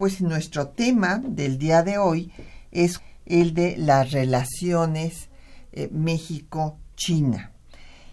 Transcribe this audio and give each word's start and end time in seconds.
Pues 0.00 0.22
nuestro 0.22 0.68
tema 0.68 1.18
del 1.22 1.58
día 1.58 1.82
de 1.82 1.98
hoy 1.98 2.32
es 2.70 3.02
el 3.26 3.52
de 3.52 3.76
las 3.76 4.12
relaciones 4.12 5.28
eh, 5.72 5.90
México-China. 5.92 7.52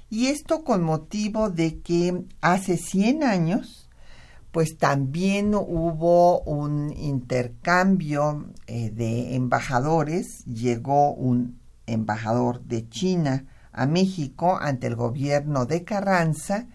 Y 0.09 0.25
esto 0.27 0.65
con 0.65 0.83
motivo 0.83 1.49
de 1.49 1.79
que 1.79 2.25
hace 2.41 2.75
100 2.75 3.23
años 3.23 3.87
pues 4.51 4.77
también 4.77 5.55
hubo 5.55 6.41
un 6.41 6.91
intercambio 6.91 8.49
eh, 8.65 8.89
de 8.89 9.35
embajadores. 9.35 10.43
Llegó 10.43 11.13
un 11.13 11.57
embajador 11.85 12.63
de 12.63 12.89
China 12.89 13.45
a 13.71 13.85
México 13.85 14.57
ante 14.59 14.87
el 14.87 14.97
gobierno 14.97 15.65
de 15.65 15.85
Carranza 15.85 16.67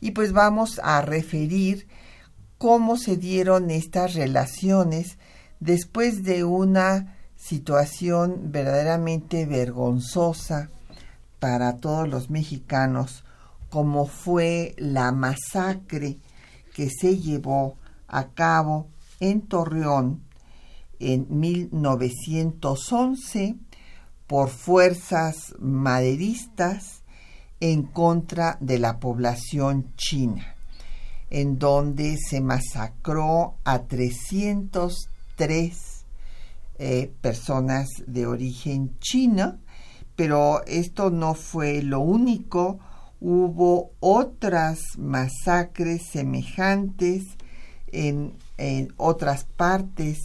y 0.00 0.12
pues 0.12 0.32
vamos 0.32 0.80
a 0.84 1.02
referir 1.02 1.88
cómo 2.58 2.96
se 2.96 3.16
dieron 3.16 3.70
estas 3.70 4.14
relaciones 4.14 5.18
después 5.60 6.22
de 6.22 6.44
una 6.44 7.16
situación 7.36 8.52
verdaderamente 8.52 9.46
vergonzosa 9.46 10.70
para 11.38 11.76
todos 11.76 12.08
los 12.08 12.30
mexicanos 12.30 13.24
como 13.68 14.06
fue 14.06 14.74
la 14.78 15.12
masacre 15.12 16.18
que 16.74 16.88
se 16.90 17.18
llevó 17.18 17.76
a 18.08 18.28
cabo 18.28 18.88
en 19.20 19.42
Torreón 19.42 20.22
en 20.98 21.26
1911 21.28 23.56
por 24.26 24.48
fuerzas 24.48 25.54
maderistas 25.58 27.02
en 27.60 27.82
contra 27.84 28.56
de 28.60 28.78
la 28.78 28.98
población 28.98 29.92
china, 29.96 30.55
en 31.36 31.58
donde 31.58 32.16
se 32.16 32.40
masacró 32.40 33.58
a 33.62 33.82
303 33.82 36.06
eh, 36.78 37.12
personas 37.20 37.88
de 38.06 38.26
origen 38.26 38.98
chino, 39.00 39.58
pero 40.14 40.64
esto 40.64 41.10
no 41.10 41.34
fue 41.34 41.82
lo 41.82 42.00
único 42.00 42.78
hubo 43.20 43.90
otras 44.00 44.80
masacres 44.96 46.04
semejantes 46.10 47.24
en, 47.88 48.32
otras 48.96 49.44
partes 49.44 50.18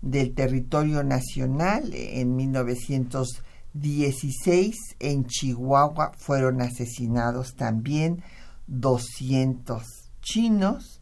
del 0.00 0.32
territorio 0.32 1.04
nacional. 1.04 1.92
En 1.92 2.36
1916 2.36 4.76
en 4.98 5.26
Chihuahua 5.26 6.12
fueron 6.16 6.62
asesinados 6.62 7.54
también 7.54 8.22
200 8.66 10.03
chinos 10.24 11.00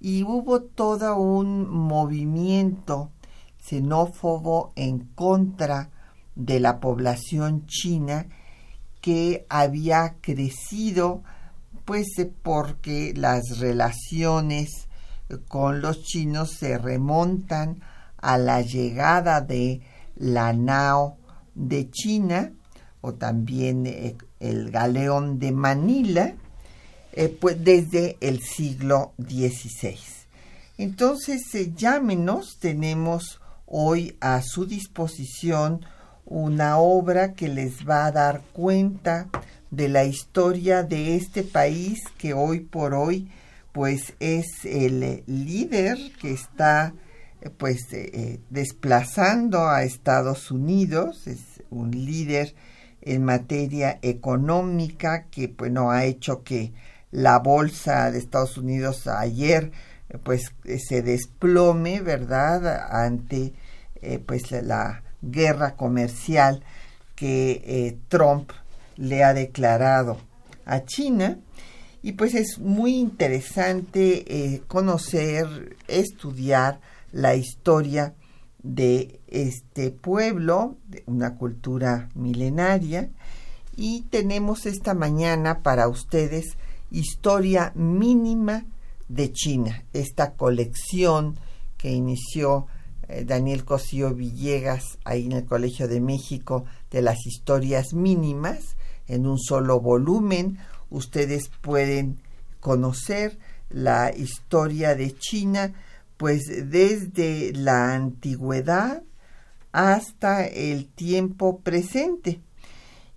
y 0.00 0.22
hubo 0.22 0.60
todo 0.62 1.16
un 1.16 1.68
movimiento 1.68 3.10
xenófobo 3.58 4.72
en 4.76 5.00
contra 5.14 5.90
de 6.36 6.60
la 6.60 6.78
población 6.78 7.66
china 7.66 8.26
que 9.00 9.46
había 9.48 10.16
crecido 10.20 11.22
pues 11.84 12.06
eh, 12.18 12.32
porque 12.42 13.12
las 13.16 13.58
relaciones 13.58 14.88
con 15.48 15.80
los 15.80 16.02
chinos 16.02 16.52
se 16.58 16.78
remontan 16.78 17.80
a 18.18 18.38
la 18.38 18.62
llegada 18.62 19.40
de 19.40 19.80
la 20.16 20.52
nao 20.52 21.16
de 21.54 21.90
China 21.90 22.52
o 23.00 23.14
también 23.14 23.86
eh, 23.86 24.16
el 24.38 24.70
galeón 24.70 25.38
de 25.38 25.52
Manila 25.52 26.34
eh, 27.12 27.28
pues 27.28 27.62
desde 27.62 28.16
el 28.20 28.40
siglo 28.42 29.12
XVI. 29.18 29.98
Entonces, 30.78 31.42
llámenos, 31.76 32.58
tenemos 32.58 33.40
hoy 33.66 34.16
a 34.20 34.42
su 34.42 34.66
disposición 34.66 35.84
una 36.24 36.78
obra 36.78 37.34
que 37.34 37.48
les 37.48 37.88
va 37.88 38.06
a 38.06 38.12
dar 38.12 38.42
cuenta 38.52 39.28
de 39.70 39.88
la 39.88 40.04
historia 40.04 40.82
de 40.82 41.16
este 41.16 41.42
país 41.42 42.00
que 42.18 42.34
hoy 42.34 42.60
por 42.60 42.94
hoy 42.94 43.30
pues 43.72 44.14
es 44.18 44.64
el 44.64 45.22
líder 45.26 45.98
que 46.20 46.32
está 46.32 46.94
pues 47.58 47.92
eh, 47.92 48.10
eh, 48.12 48.40
desplazando 48.50 49.68
a 49.68 49.84
Estados 49.84 50.50
Unidos, 50.50 51.26
es 51.26 51.62
un 51.70 51.90
líder 51.90 52.54
en 53.00 53.24
materia 53.24 53.98
económica 54.02 55.26
que 55.30 55.48
pues 55.48 55.70
no 55.72 55.90
ha 55.90 56.04
hecho 56.04 56.42
que 56.42 56.72
la 57.10 57.38
bolsa 57.38 58.10
de 58.10 58.18
Estados 58.18 58.56
Unidos 58.56 59.06
ayer 59.06 59.72
pues 60.22 60.52
se 60.88 61.02
desplome, 61.02 62.00
¿verdad? 62.00 62.86
ante 62.90 63.54
eh, 64.02 64.18
pues 64.18 64.50
la 64.50 65.02
guerra 65.22 65.76
comercial 65.76 66.62
que 67.14 67.62
eh, 67.64 67.98
Trump 68.08 68.50
le 68.96 69.24
ha 69.24 69.34
declarado 69.34 70.18
a 70.64 70.84
China. 70.84 71.38
Y 72.02 72.12
pues 72.12 72.34
es 72.34 72.58
muy 72.58 72.96
interesante 72.96 74.24
eh, 74.26 74.62
conocer, 74.66 75.76
estudiar 75.86 76.80
la 77.12 77.34
historia 77.34 78.14
de 78.62 79.20
este 79.26 79.90
pueblo, 79.90 80.76
una 81.06 81.36
cultura 81.36 82.08
milenaria. 82.14 83.10
Y 83.76 84.02
tenemos 84.10 84.64
esta 84.64 84.94
mañana 84.94 85.62
para 85.62 85.88
ustedes 85.88 86.56
Historia 86.90 87.72
Mínima 87.74 88.64
de 89.08 89.32
China, 89.32 89.84
esta 89.92 90.32
colección 90.32 91.38
que 91.76 91.90
inició 91.90 92.66
eh, 93.08 93.24
Daniel 93.24 93.64
Cosío 93.64 94.14
Villegas, 94.14 94.98
ahí 95.04 95.26
en 95.26 95.32
el 95.32 95.44
Colegio 95.44 95.88
de 95.88 96.00
México, 96.00 96.64
de 96.90 97.02
las 97.02 97.26
historias 97.26 97.92
mínimas, 97.92 98.76
en 99.06 99.26
un 99.26 99.38
solo 99.38 99.80
volumen. 99.80 100.58
Ustedes 100.90 101.50
pueden 101.60 102.18
conocer 102.60 103.38
la 103.68 104.14
historia 104.14 104.94
de 104.94 105.14
China, 105.16 105.72
pues 106.16 106.42
desde 106.70 107.52
la 107.52 107.94
antigüedad 107.94 109.02
hasta 109.72 110.46
el 110.46 110.86
tiempo 110.86 111.60
presente. 111.60 112.40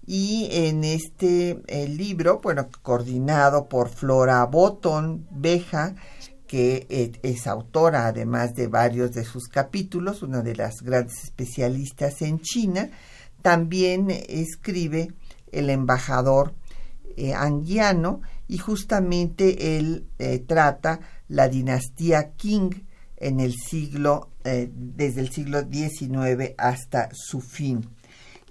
Y 0.06 0.50
en 0.52 0.84
este 0.84 1.62
eh, 1.68 1.88
libro, 1.88 2.41
bueno, 2.41 2.68
coordinado 2.81 3.69
por 3.69 3.90
Flora 3.90 4.46
Botton 4.46 5.28
Beja, 5.32 5.96
que 6.53 6.85
eh, 6.91 7.11
es 7.23 7.47
autora 7.47 8.05
además 8.05 8.53
de 8.53 8.67
varios 8.67 9.11
de 9.14 9.26
sus 9.26 9.47
capítulos, 9.47 10.22
una 10.22 10.44
de 10.44 10.55
las 10.55 10.84
grandes 10.84 11.23
especialistas 11.23 12.22
en 12.22 12.41
China, 12.41 12.91
también 13.41 14.11
escribe 14.11 15.14
el 15.52 15.72
embajador 15.72 16.53
eh, 17.17 17.34
anguiano 17.34 18.22
y 18.47 18.59
justamente 18.59 19.78
él 19.79 20.05
eh, 20.20 20.38
trata 20.46 21.00
la 21.28 21.47
dinastía 21.47 22.34
Qing 22.34 22.85
en 23.17 23.40
el 23.40 23.55
siglo, 23.55 24.29
desde 24.44 25.22
el 25.22 25.32
siglo 25.32 25.61
XIX 25.61 26.53
hasta 26.59 27.09
su 27.14 27.41
fin. 27.41 27.90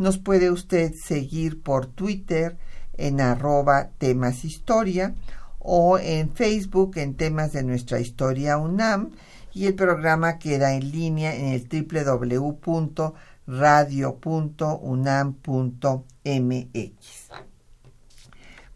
Nos 0.00 0.16
puede 0.16 0.50
usted 0.50 0.94
seguir 0.94 1.62
por 1.62 1.84
Twitter, 1.84 2.56
en 2.94 3.20
arroba 3.20 3.90
temas 3.98 4.46
historia 4.46 5.14
o 5.58 5.98
en 5.98 6.34
Facebook 6.34 6.96
en 6.96 7.16
temas 7.16 7.52
de 7.52 7.62
nuestra 7.62 8.00
historia 8.00 8.56
UNAM 8.56 9.10
y 9.52 9.66
el 9.66 9.74
programa 9.74 10.38
queda 10.38 10.72
en 10.72 10.90
línea 10.90 11.36
en 11.36 11.48
el 11.48 11.68
www.radio.unam.mx. 11.68 13.10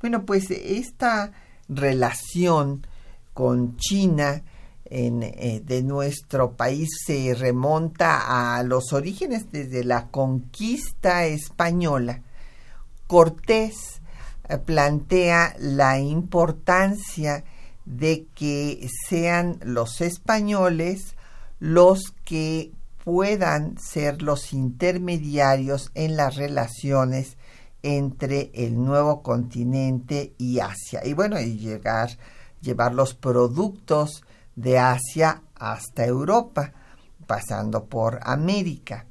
Bueno, 0.02 0.26
pues 0.26 0.50
esta 0.50 1.32
relación 1.70 2.86
con 3.32 3.78
China 3.78 4.42
eh, 4.96 5.60
de 5.64 5.82
nuestro 5.82 6.52
país 6.52 6.88
se 7.04 7.34
remonta 7.34 8.56
a 8.56 8.62
los 8.62 8.92
orígenes 8.92 9.50
desde 9.50 9.82
la 9.82 10.06
conquista 10.06 11.24
española. 11.24 12.22
Cortés 13.08 14.00
eh, 14.48 14.58
plantea 14.58 15.56
la 15.58 15.98
importancia 15.98 17.42
de 17.84 18.28
que 18.36 18.88
sean 19.08 19.58
los 19.64 20.00
españoles 20.00 21.16
los 21.58 22.14
que 22.24 22.70
puedan 23.02 23.76
ser 23.78 24.22
los 24.22 24.52
intermediarios 24.52 25.90
en 25.94 26.16
las 26.16 26.36
relaciones 26.36 27.36
entre 27.82 28.52
el 28.54 28.76
nuevo 28.82 29.22
continente 29.22 30.34
y 30.38 30.60
Asia. 30.60 31.00
Y 31.04 31.14
bueno, 31.14 31.40
y 31.40 31.58
llegar, 31.58 32.16
llevar 32.60 32.94
los 32.94 33.14
productos 33.14 34.23
de 34.56 34.78
Asia 34.78 35.42
hasta 35.54 36.04
Europa, 36.04 36.72
pasando 37.26 37.86
por 37.86 38.20
América. 38.22 39.06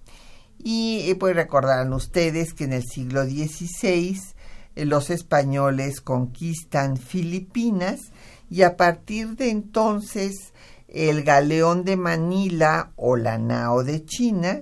Y 0.57 1.13
pues 1.16 1.36
recordarán 1.36 1.94
ustedes 1.94 2.54
que 2.54 2.63
en 2.66 2.74
el 2.74 2.84
siglo 2.84 3.25
XVI 3.25 4.18
eh, 4.75 4.86
los 4.86 5.10
españoles 5.10 6.01
conquistan 6.01 6.98
Filipinas 6.98 8.00
y 8.50 8.62
a 8.62 8.78
partir 8.78 9.36
de 9.36 9.50
entonces 9.50 10.54
el 10.88 11.24
galeón 11.24 11.84
de 11.84 11.98
Manila 11.98 12.92
o 12.95 13.16
la 13.18 13.38
nao 13.38 13.84
de 13.84 14.06
China 14.06 14.62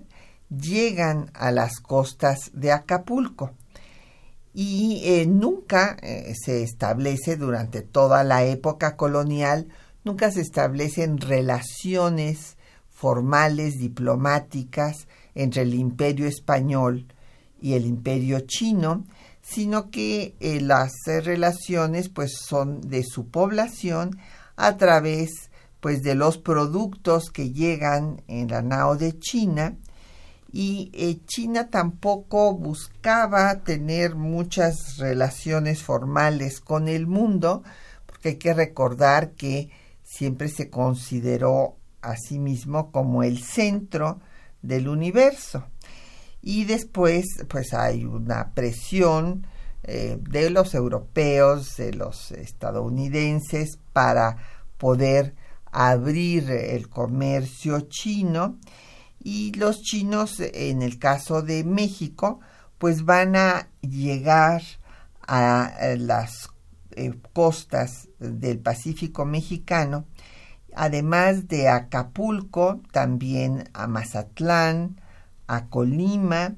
llegan 0.50 1.30
a 1.34 1.52
las 1.52 1.80
costas 1.80 2.52
de 2.54 2.72
Acapulco 2.72 3.52
y 4.54 5.02
eh, 5.06 5.26
nunca 5.26 5.98
eh, 6.02 6.34
se 6.36 6.64
establece 6.64 7.38
durante 7.38 7.82
toda 7.82 8.24
la 8.24 8.44
época 8.44 8.98
colonial, 8.98 9.68
nunca 10.04 10.32
se 10.32 10.42
establecen 10.42 11.20
relaciones 11.20 12.58
formales 12.90 13.80
diplomáticas 13.80 15.08
entre 15.34 15.64
el 15.64 15.74
imperio 15.74 16.28
español 16.28 17.08
y 17.60 17.74
el 17.74 17.86
imperio 17.86 18.42
chino, 18.42 19.06
sino 19.42 19.90
que 19.90 20.36
eh, 20.40 20.62
las 20.62 20.92
relaciones 21.06 22.10
pues 22.10 22.38
son 22.48 22.82
de 22.82 23.04
su 23.04 23.28
población 23.28 24.20
a 24.56 24.78
través 24.78 25.50
pues 25.80 26.04
de 26.04 26.16
los 26.16 26.38
productos 26.38 27.32
que 27.32 27.52
llegan 27.52 28.22
en 28.28 28.50
la 28.50 28.62
nao 28.62 28.96
de 28.96 29.18
China. 29.18 29.76
Y 30.54 30.92
eh, 30.94 31.20
China 31.26 31.70
tampoco 31.70 32.54
buscaba 32.54 33.62
tener 33.62 34.16
muchas 34.16 34.98
relaciones 34.98 35.82
formales 35.82 36.60
con 36.60 36.88
el 36.88 37.08
mundo, 37.08 37.64
porque 38.06 38.30
hay 38.30 38.36
que 38.36 38.54
recordar 38.54 39.32
que 39.32 39.70
siempre 40.12 40.50
se 40.50 40.70
consideró 40.70 41.78
a 42.02 42.18
sí 42.18 42.38
mismo 42.38 42.92
como 42.92 43.24
el 43.24 43.42
centro 43.42 44.20
del 44.62 44.90
universo. 44.90 45.66
Y 46.42 46.66
después, 46.66 47.26
pues 47.48 47.74
hay 47.74 48.04
una 48.04 48.54
presión 48.54 49.48
eh, 49.84 50.18
de 50.20 50.50
los 50.50 50.74
europeos, 50.74 51.78
de 51.78 51.94
los 51.94 52.32
estadounidenses, 52.32 53.80
para 53.94 54.36
poder 54.78 55.34
abrir 55.72 56.52
el 56.52 56.90
comercio 56.90 57.82
chino 57.82 58.58
y 59.24 59.54
los 59.54 59.82
chinos, 59.82 60.40
en 60.40 60.82
el 60.82 61.00
caso 61.00 61.42
de 61.42 61.64
México, 61.64 62.42
pues 62.80 63.06
van 63.06 63.38
a 63.38 63.70
llegar 63.82 64.62
a 65.26 65.96
las 65.98 66.50
eh, 66.96 67.14
costas 67.34 68.10
del 68.20 68.60
Pacífico 68.60 69.26
mexicano, 69.26 70.06
además 70.76 71.48
de 71.48 71.70
Acapulco, 71.70 72.82
también 72.92 73.70
a 73.74 73.88
Mazatlán, 73.88 75.00
a 75.48 75.68
Colima, 75.68 76.56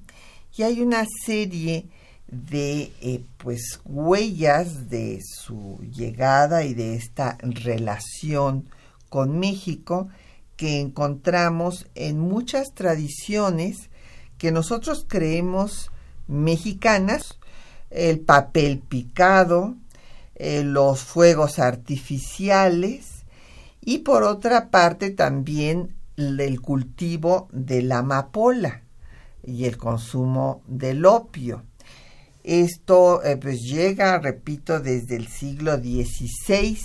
y 0.56 0.64
hay 0.64 0.82
una 0.82 1.06
serie 1.26 1.88
de 2.28 2.92
eh, 3.02 3.24
pues 3.38 3.80
huellas 3.86 4.90
de 4.90 5.20
su 5.22 5.80
llegada 5.92 6.64
y 6.64 6.74
de 6.74 6.96
esta 6.96 7.38
relación 7.42 8.70
con 9.10 9.40
México 9.40 10.10
que 10.58 10.80
encontramos 10.80 11.88
en 11.96 12.20
muchas 12.20 12.74
tradiciones 12.74 13.90
que 14.38 14.52
nosotros 14.52 15.06
creemos 15.08 15.92
mexicanas, 16.28 17.40
el 17.90 18.20
papel 18.20 18.80
picado, 18.80 19.76
eh, 20.46 20.62
los 20.66 21.00
fuegos 21.00 21.58
artificiales 21.58 23.24
y 23.80 24.00
por 24.00 24.24
otra 24.24 24.72
parte 24.72 25.10
también 25.10 25.96
el 26.18 26.60
cultivo 26.60 27.48
de 27.54 27.82
la 27.82 28.00
amapola 28.00 28.82
y 29.42 29.64
el 29.64 29.78
consumo 29.78 30.62
del 30.68 31.06
opio. 31.06 31.64
Esto 32.44 33.24
eh, 33.24 33.38
pues 33.38 33.62
llega, 33.62 34.20
repito, 34.20 34.82
desde 34.82 35.16
el 35.16 35.30
siglo 35.30 35.78
XVI 35.78 36.78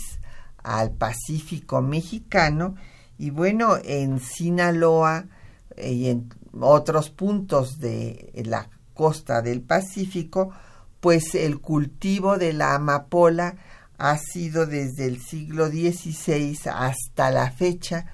al 0.63 0.93
Pacífico 0.93 1.83
mexicano 1.83 2.77
y 3.19 3.31
bueno, 3.31 3.77
en 3.83 4.21
Sinaloa 4.21 5.27
eh, 5.75 5.93
y 5.95 6.09
en 6.11 6.33
otros 6.61 7.11
puntos 7.11 7.81
de 7.81 8.31
la 8.45 8.71
costa 8.95 9.43
del 9.43 9.63
Pacífico, 9.63 10.53
pues 11.01 11.35
el 11.35 11.61
cultivo 11.61 12.39
de 12.39 12.53
la 12.53 12.75
amapola 12.75 13.57
ha 13.99 14.17
sido 14.19 14.67
desde 14.67 15.07
el 15.07 15.21
siglo 15.21 15.69
XVI 15.69 16.59
hasta 16.73 17.31
la 17.31 17.51
fecha 17.51 18.07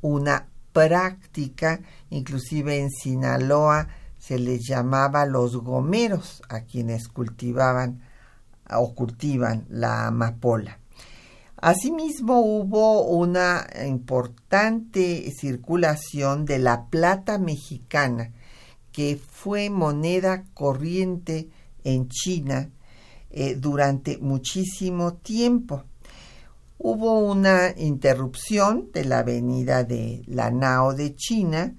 una 0.00 0.46
práctica, 0.72 1.80
inclusive 2.10 2.78
en 2.78 2.90
Sinaloa 2.90 3.88
se 4.18 4.38
les 4.38 4.66
llamaba 4.66 5.26
los 5.26 5.56
gomeros 5.56 6.42
a 6.48 6.60
quienes 6.60 7.08
cultivaban 7.08 8.02
o 8.70 8.94
cultivan 8.94 9.66
la 9.68 10.06
amapola. 10.06 10.78
Asimismo 11.56 12.40
hubo 12.40 13.02
una 13.02 13.66
importante 13.86 15.30
circulación 15.30 16.46
de 16.46 16.58
la 16.58 16.86
plata 16.86 17.38
mexicana, 17.38 18.32
que 18.92 19.20
fue 19.30 19.68
moneda 19.68 20.44
corriente 20.54 21.50
en 21.84 22.08
China 22.08 22.70
eh, 23.30 23.54
durante 23.54 24.18
muchísimo 24.18 25.14
tiempo. 25.14 25.84
Hubo 26.78 27.18
una 27.20 27.74
interrupción 27.76 28.90
de 28.92 29.04
la 29.04 29.22
venida 29.22 29.84
de 29.84 30.22
la 30.26 30.50
Nao 30.50 30.94
de 30.94 31.14
China 31.14 31.74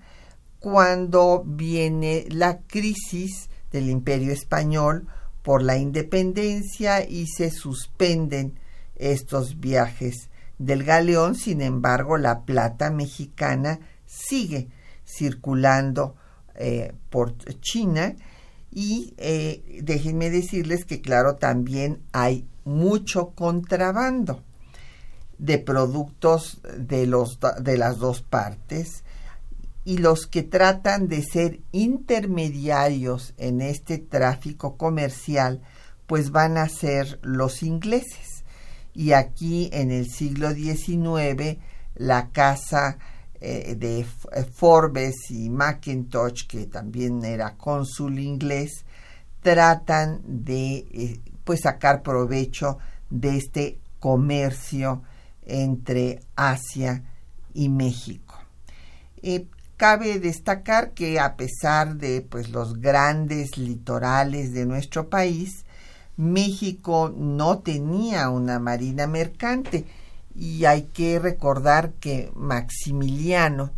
cuando 0.59 1.43
viene 1.45 2.25
la 2.29 2.59
crisis 2.59 3.49
del 3.71 3.89
imperio 3.89 4.31
español 4.31 5.07
por 5.41 5.63
la 5.63 5.77
independencia 5.77 7.03
y 7.03 7.25
se 7.27 7.49
suspenden 7.49 8.59
estos 8.95 9.59
viajes 9.59 10.29
del 10.59 10.83
galeón, 10.83 11.33
sin 11.33 11.61
embargo, 11.61 12.17
la 12.17 12.41
plata 12.43 12.91
mexicana 12.91 13.79
sigue 14.05 14.69
circulando 15.03 16.15
eh, 16.55 16.93
por 17.09 17.35
China 17.59 18.15
y 18.71 19.13
eh, 19.17 19.81
déjenme 19.83 20.29
decirles 20.29 20.85
que 20.85 21.01
claro, 21.01 21.35
también 21.35 22.01
hay 22.13 22.47
mucho 22.63 23.31
contrabando 23.31 24.43
de 25.37 25.57
productos 25.57 26.61
de, 26.77 27.05
los, 27.07 27.39
de 27.59 27.77
las 27.77 27.97
dos 27.97 28.21
partes. 28.21 29.03
Y 29.83 29.97
los 29.97 30.27
que 30.27 30.43
tratan 30.43 31.07
de 31.07 31.23
ser 31.23 31.59
intermediarios 31.71 33.33
en 33.37 33.61
este 33.61 33.97
tráfico 33.97 34.77
comercial 34.77 35.61
pues 36.05 36.31
van 36.31 36.57
a 36.57 36.69
ser 36.69 37.19
los 37.23 37.63
ingleses. 37.63 38.43
Y 38.93 39.13
aquí 39.13 39.69
en 39.73 39.91
el 39.91 40.09
siglo 40.09 40.51
XIX 40.53 41.57
la 41.95 42.29
casa 42.29 42.99
eh, 43.43 43.73
de 43.75 44.01
eh, 44.01 44.05
Forbes 44.53 45.31
y 45.31 45.49
Macintosh, 45.49 46.45
que 46.47 46.67
también 46.67 47.25
era 47.25 47.57
cónsul 47.57 48.19
inglés, 48.19 48.85
tratan 49.41 50.21
de 50.23 50.85
eh, 50.91 51.19
pues 51.43 51.61
sacar 51.61 52.03
provecho 52.03 52.77
de 53.09 53.37
este 53.37 53.79
comercio 53.99 55.01
entre 55.43 56.19
Asia 56.35 57.03
y 57.55 57.69
México. 57.69 58.35
cabe 59.75 60.19
destacar 60.19 60.91
que 60.91 61.19
a 61.19 61.35
pesar 61.35 61.95
de 61.95 62.21
pues 62.21 62.49
los 62.49 62.79
grandes 62.79 63.57
litorales 63.57 64.53
de 64.53 64.67
nuestro 64.67 65.09
país, 65.09 65.65
México 66.15 67.11
no 67.15 67.57
tenía 67.57 68.29
una 68.29 68.59
marina 68.59 69.07
mercante 69.07 69.87
y 70.35 70.65
hay 70.65 70.83
que 70.83 71.19
recordar 71.19 71.91
que 71.93 72.31
Maximiliano, 72.35 73.71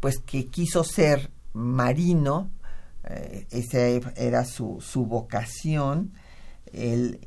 pues 0.00 0.18
que 0.18 0.46
quiso 0.46 0.84
ser 0.84 1.30
marino, 1.52 2.50
eh, 3.04 3.46
esa 3.50 3.78
era 4.16 4.44
su, 4.44 4.80
su 4.80 5.06
vocación, 5.06 6.12
él 6.72 7.20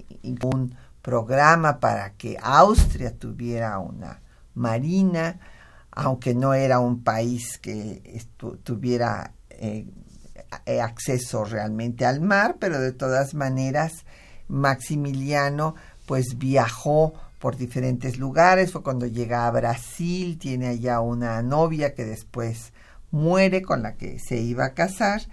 un 0.44 0.76
programa 1.02 1.80
para 1.80 2.12
que 2.14 2.38
Austria 2.42 3.18
tuviera 3.18 3.80
una 3.80 4.22
marina, 4.54 5.40
aunque 5.92 6.34
no 6.34 6.54
era 6.54 6.80
un 6.80 7.04
país 7.04 7.58
que 7.58 8.24
tuviera 8.64 9.34
eh, 9.50 9.86
acceso 10.82 11.44
realmente 11.44 12.06
al 12.06 12.22
mar, 12.22 12.58
pero 12.60 12.80
de 12.80 12.92
todas 12.92 13.34
maneras 13.34 14.06
Maximiliano 14.48 15.76
pues 16.06 16.38
viajó 16.38 17.14
por 17.42 17.58
diferentes 17.58 18.20
lugares, 18.20 18.72
fue 18.72 18.84
cuando 18.84 19.08
llega 19.08 19.48
a 19.48 19.52
Brasil, 19.52 20.38
tiene 20.38 20.68
allá 20.68 21.02
una 21.02 21.42
novia 21.42 21.96
que 21.96 22.06
después 22.06 22.72
muere 23.10 23.64
con 23.64 23.82
la 23.82 23.96
que 23.96 24.20
se 24.20 24.38
iba 24.38 24.66
a 24.66 24.74
casar 24.74 25.24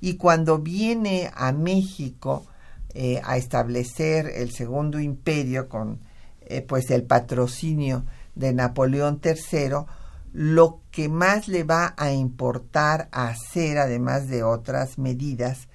y 0.00 0.16
cuando 0.16 0.58
viene 0.58 1.30
a 1.34 1.50
México 1.50 2.46
eh, 2.94 3.20
a 3.24 3.36
establecer 3.36 4.26
el 4.26 4.52
segundo 4.52 5.00
imperio 5.00 5.68
con 5.68 5.98
eh, 6.42 6.62
pues 6.62 6.90
el 6.90 7.02
patrocinio 7.02 8.04
de 8.36 8.52
Napoleón 8.52 9.20
III, 9.22 9.86
lo 10.32 10.80
que 10.92 11.08
más 11.08 11.48
le 11.48 11.64
va 11.64 11.94
a 11.96 12.12
importar 12.12 13.08
hacer, 13.10 13.78
además 13.78 14.28
de 14.28 14.44
otras 14.44 14.98
medidas, 14.98 15.66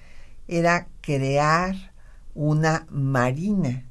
era 0.48 0.88
crear 1.02 1.92
una 2.34 2.86
marina, 2.90 3.84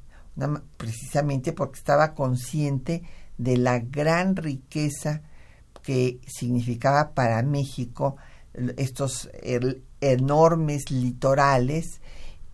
precisamente 0.77 1.53
porque 1.53 1.79
estaba 1.79 2.13
consciente 2.13 3.03
de 3.37 3.57
la 3.57 3.79
gran 3.79 4.35
riqueza 4.35 5.21
que 5.83 6.19
significaba 6.27 7.13
para 7.13 7.41
México 7.43 8.17
estos 8.77 9.29
enormes 10.01 10.91
litorales 10.91 12.01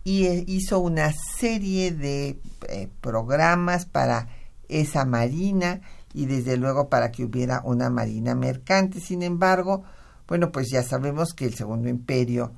y 0.04 0.26
eh, 0.26 0.44
hizo 0.46 0.78
una 0.78 1.12
serie 1.38 1.92
de 1.92 2.40
eh, 2.68 2.88
programas 3.00 3.84
para 3.84 4.28
esa 4.68 5.04
marina 5.04 5.80
y 6.14 6.26
desde 6.26 6.56
luego 6.56 6.88
para 6.88 7.10
que 7.10 7.24
hubiera 7.24 7.60
una 7.64 7.90
marina 7.90 8.34
mercante. 8.34 9.00
Sin 9.00 9.22
embargo, 9.22 9.84
bueno, 10.26 10.50
pues 10.50 10.68
ya 10.70 10.82
sabemos 10.82 11.34
que 11.34 11.44
el 11.44 11.54
Segundo 11.54 11.88
Imperio 11.88 12.52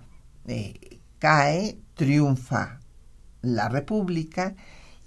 eh, 0.47 1.01
cae, 1.19 1.79
triunfa 1.95 2.81
la 3.43 3.69
República 3.69 4.55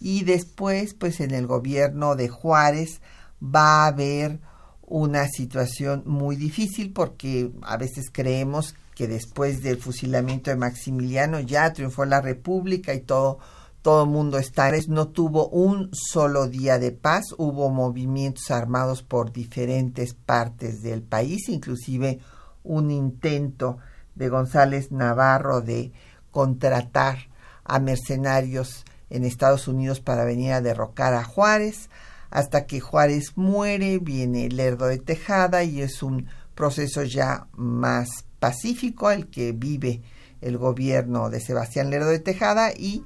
y 0.04 0.26
después, 0.26 0.94
pues 0.94 1.22
en 1.22 1.32
el 1.32 1.48
gobierno 1.48 2.18
de 2.18 2.28
Juárez 2.28 3.00
va 3.42 3.86
a 3.86 3.88
haber 3.88 4.42
una 4.82 5.30
situación 5.30 6.04
muy 6.06 6.36
difícil 6.36 6.92
porque 6.92 7.54
a 7.62 7.78
veces 7.78 8.10
creemos 8.12 8.76
que 8.96 9.08
después 9.08 9.64
del 9.64 9.78
fusilamiento 9.78 10.52
de 10.52 10.58
Maximiliano 10.58 11.40
ya 11.40 11.72
triunfó 11.72 12.04
la 12.04 12.20
República 12.20 12.94
y 12.94 13.00
todo 13.00 13.40
todo 13.82 14.04
el 14.04 14.10
mundo 14.10 14.38
está. 14.40 14.72
No 14.90 15.08
tuvo 15.08 15.48
un 15.48 15.90
solo 15.94 16.48
día 16.48 16.80
de 16.80 16.92
paz, 16.92 17.34
hubo 17.38 17.70
movimientos 17.70 18.52
armados 18.52 19.04
por 19.04 19.32
diferentes 19.32 20.14
partes 20.14 20.82
del 20.82 21.02
país, 21.02 21.48
inclusive 21.48 22.20
un 22.64 22.92
intento 22.92 23.78
de 24.16 24.28
González 24.28 24.92
Navarro 24.92 25.62
de 25.62 25.94
contratar 26.30 27.20
a 27.64 27.80
mercenarios 27.80 28.84
en 29.14 29.24
Estados 29.24 29.68
Unidos 29.68 30.00
para 30.00 30.26
venir 30.26 30.52
a 30.52 30.62
derrocar 30.62 31.14
a 31.14 31.24
Juárez, 31.24 31.90
hasta 32.32 32.66
que 32.66 32.80
Juárez 32.80 33.34
muere, 33.38 34.00
viene 34.00 34.50
Lerdo 34.50 34.88
de 34.88 34.98
Tejada 34.98 35.64
y 35.64 35.82
es 35.82 36.02
un 36.02 36.28
proceso 36.56 37.04
ya 37.04 37.48
más 37.54 38.26
pacífico 38.40 39.12
el 39.12 39.28
que 39.28 39.52
vive 39.52 40.02
el 40.42 40.58
gobierno 40.58 41.30
de 41.30 41.40
Sebastián 41.40 41.92
Lerdo 41.92 42.10
de 42.10 42.20
Tejada 42.20 42.74
y 42.76 43.06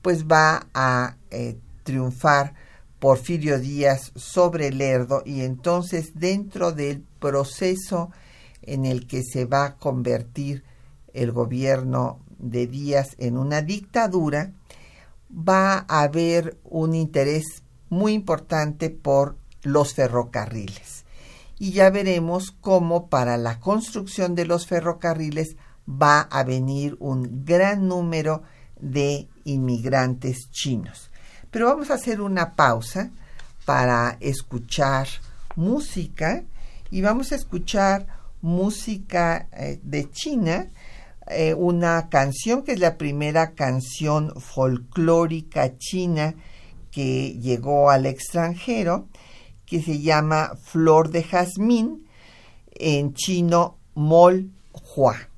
pues 0.00 0.26
va 0.26 0.68
a 0.74 1.16
eh, 1.30 1.58
triunfar 1.82 2.54
Porfirio 3.00 3.58
Díaz 3.58 4.12
sobre 4.14 4.70
Lerdo 4.70 5.22
y 5.26 5.40
entonces 5.40 6.12
dentro 6.14 6.70
del 6.70 7.02
proceso 7.18 8.10
en 8.62 8.86
el 8.86 9.08
que 9.08 9.24
se 9.24 9.44
va 9.44 9.64
a 9.64 9.76
convertir 9.76 10.62
el 11.14 11.32
gobierno 11.32 12.20
de 12.38 12.68
Díaz 12.68 13.16
en 13.18 13.36
una 13.36 13.60
dictadura, 13.62 14.52
va 15.30 15.84
a 15.88 16.02
haber 16.02 16.58
un 16.64 16.94
interés 16.94 17.62
muy 17.88 18.12
importante 18.12 18.90
por 18.90 19.36
los 19.62 19.94
ferrocarriles. 19.94 21.04
Y 21.58 21.72
ya 21.72 21.90
veremos 21.90 22.52
cómo 22.60 23.08
para 23.08 23.36
la 23.36 23.58
construcción 23.58 24.34
de 24.34 24.46
los 24.46 24.66
ferrocarriles 24.66 25.56
va 25.88 26.20
a 26.20 26.44
venir 26.44 26.96
un 27.00 27.44
gran 27.44 27.88
número 27.88 28.42
de 28.80 29.28
inmigrantes 29.44 30.50
chinos. 30.50 31.10
Pero 31.50 31.66
vamos 31.66 31.90
a 31.90 31.94
hacer 31.94 32.20
una 32.20 32.54
pausa 32.54 33.10
para 33.64 34.16
escuchar 34.20 35.08
música 35.56 36.44
y 36.90 37.00
vamos 37.00 37.32
a 37.32 37.36
escuchar 37.36 38.06
música 38.40 39.48
eh, 39.52 39.80
de 39.82 40.10
China, 40.10 40.68
eh, 41.30 41.54
una 41.54 42.08
canción 42.08 42.62
que 42.62 42.72
es 42.72 42.80
la 42.80 42.96
primera 42.96 43.54
canción 43.54 44.32
folclórica 44.40 45.76
china 45.78 46.34
que 46.90 47.38
llegó 47.40 47.90
al 47.90 48.06
extranjero, 48.06 49.08
que 49.66 49.82
se 49.82 50.00
llama 50.00 50.56
Flor 50.62 51.10
de 51.10 51.22
Jazmín, 51.22 52.06
en 52.72 53.14
chino 53.14 53.78
Mol 53.94 54.50
Hua. 54.72 55.28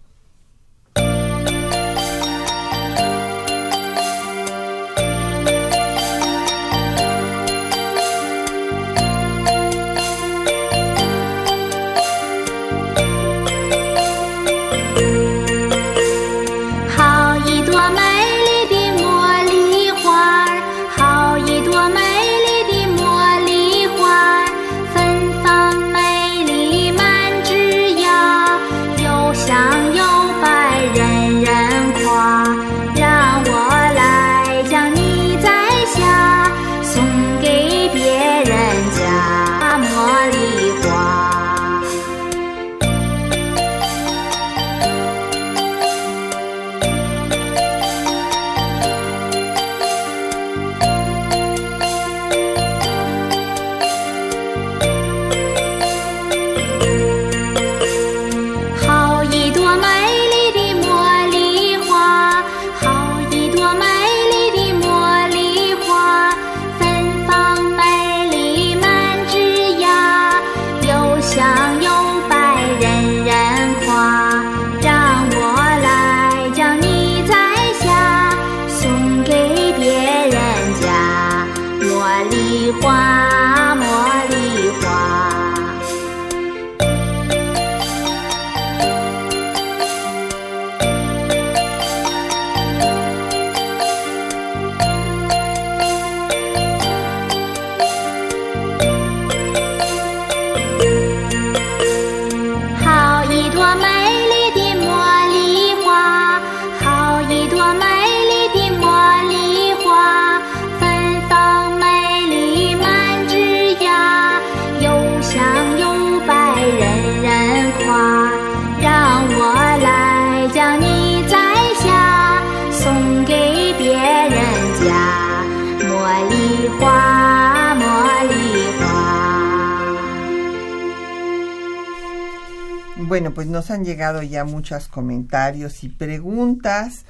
Bueno, 133.21 133.35
pues 133.35 133.49
nos 133.49 133.71
han 133.71 133.85
llegado 133.85 134.23
ya 134.23 134.45
muchos 134.45 134.89
comentarios 134.89 135.85
y 135.85 135.91
preguntas 135.91 137.05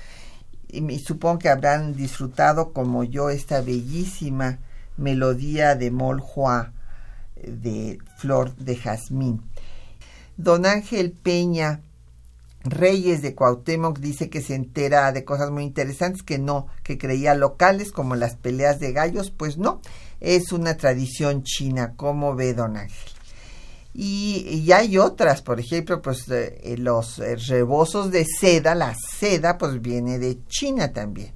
y 0.67 0.99
supongo 0.99 1.39
que 1.39 1.49
habrán 1.49 1.95
disfrutado 1.95 2.73
como 2.73 3.05
yo 3.05 3.31
esta 3.31 3.61
bellísima 3.61 4.59
melodía 4.97 5.77
de 5.77 5.93
Moljoa 5.93 6.73
de 7.37 7.99
Flor 8.17 8.57
de 8.57 8.75
Jazmín. 8.75 9.41
Don 10.37 10.67
Ángel 10.67 11.13
Peña 11.13 11.81
Reyes 12.65 13.23
de 13.23 13.37
Cuauhtémoc 13.37 14.01
dice 14.01 14.29
que 14.31 14.43
se 14.43 14.57
entera 14.57 15.13
de 15.13 15.25
cosas 15.25 15.53
muy 15.53 15.63
interesantes 15.63 16.25
que 16.25 16.41
no, 16.41 16.67
que 16.83 16.99
creía 16.99 17.37
locales 17.37 17.93
como 17.93 18.17
las 18.17 18.35
peleas 18.35 18.81
de 18.81 18.93
gallos, 18.93 19.31
pues 19.31 19.59
no, 19.59 19.81
es 20.19 20.51
una 20.51 20.77
tradición 20.77 21.45
china, 21.45 21.95
como 21.95 22.35
ve 22.35 22.53
don 22.53 22.77
Ángel. 22.77 23.20
Y, 23.93 24.71
hay 24.73 24.99
otras, 24.99 25.43
por 25.43 25.59
ejemplo, 25.59 26.01
pues 26.01 26.29
eh, 26.29 26.77
los 26.79 27.19
eh, 27.19 27.37
rebozos 27.37 28.11
de 28.13 28.25
seda, 28.25 28.75
la 28.75 28.95
seda 28.95 29.59
pues 29.59 29.83
viene 29.83 30.19
de 30.19 30.39
China 30.47 30.93
también. 30.93 31.33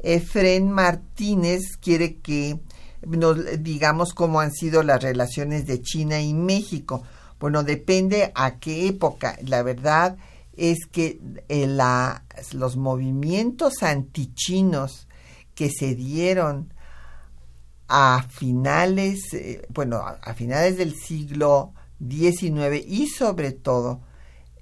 Efren 0.00 0.70
Martínez 0.70 1.76
quiere 1.80 2.16
que 2.16 2.58
nos 3.06 3.62
digamos 3.62 4.12
cómo 4.12 4.40
han 4.40 4.52
sido 4.52 4.82
las 4.82 5.02
relaciones 5.02 5.66
de 5.66 5.80
China 5.80 6.20
y 6.20 6.34
México. 6.34 7.04
Bueno, 7.38 7.62
depende 7.62 8.32
a 8.34 8.58
qué 8.58 8.88
época. 8.88 9.38
La 9.44 9.62
verdad 9.62 10.16
es 10.56 10.86
que 10.90 11.20
eh, 11.48 11.78
los 12.52 12.76
movimientos 12.76 13.82
antichinos 13.82 15.06
que 15.54 15.70
se 15.70 15.94
dieron 15.94 16.72
a 17.88 18.26
finales, 18.28 19.32
eh, 19.32 19.66
bueno, 19.70 19.98
a 19.98 20.34
finales 20.34 20.76
del 20.76 20.94
siglo 20.94 21.72
XIX 22.06 22.84
y 22.86 23.08
sobre 23.08 23.52
todo 23.52 24.00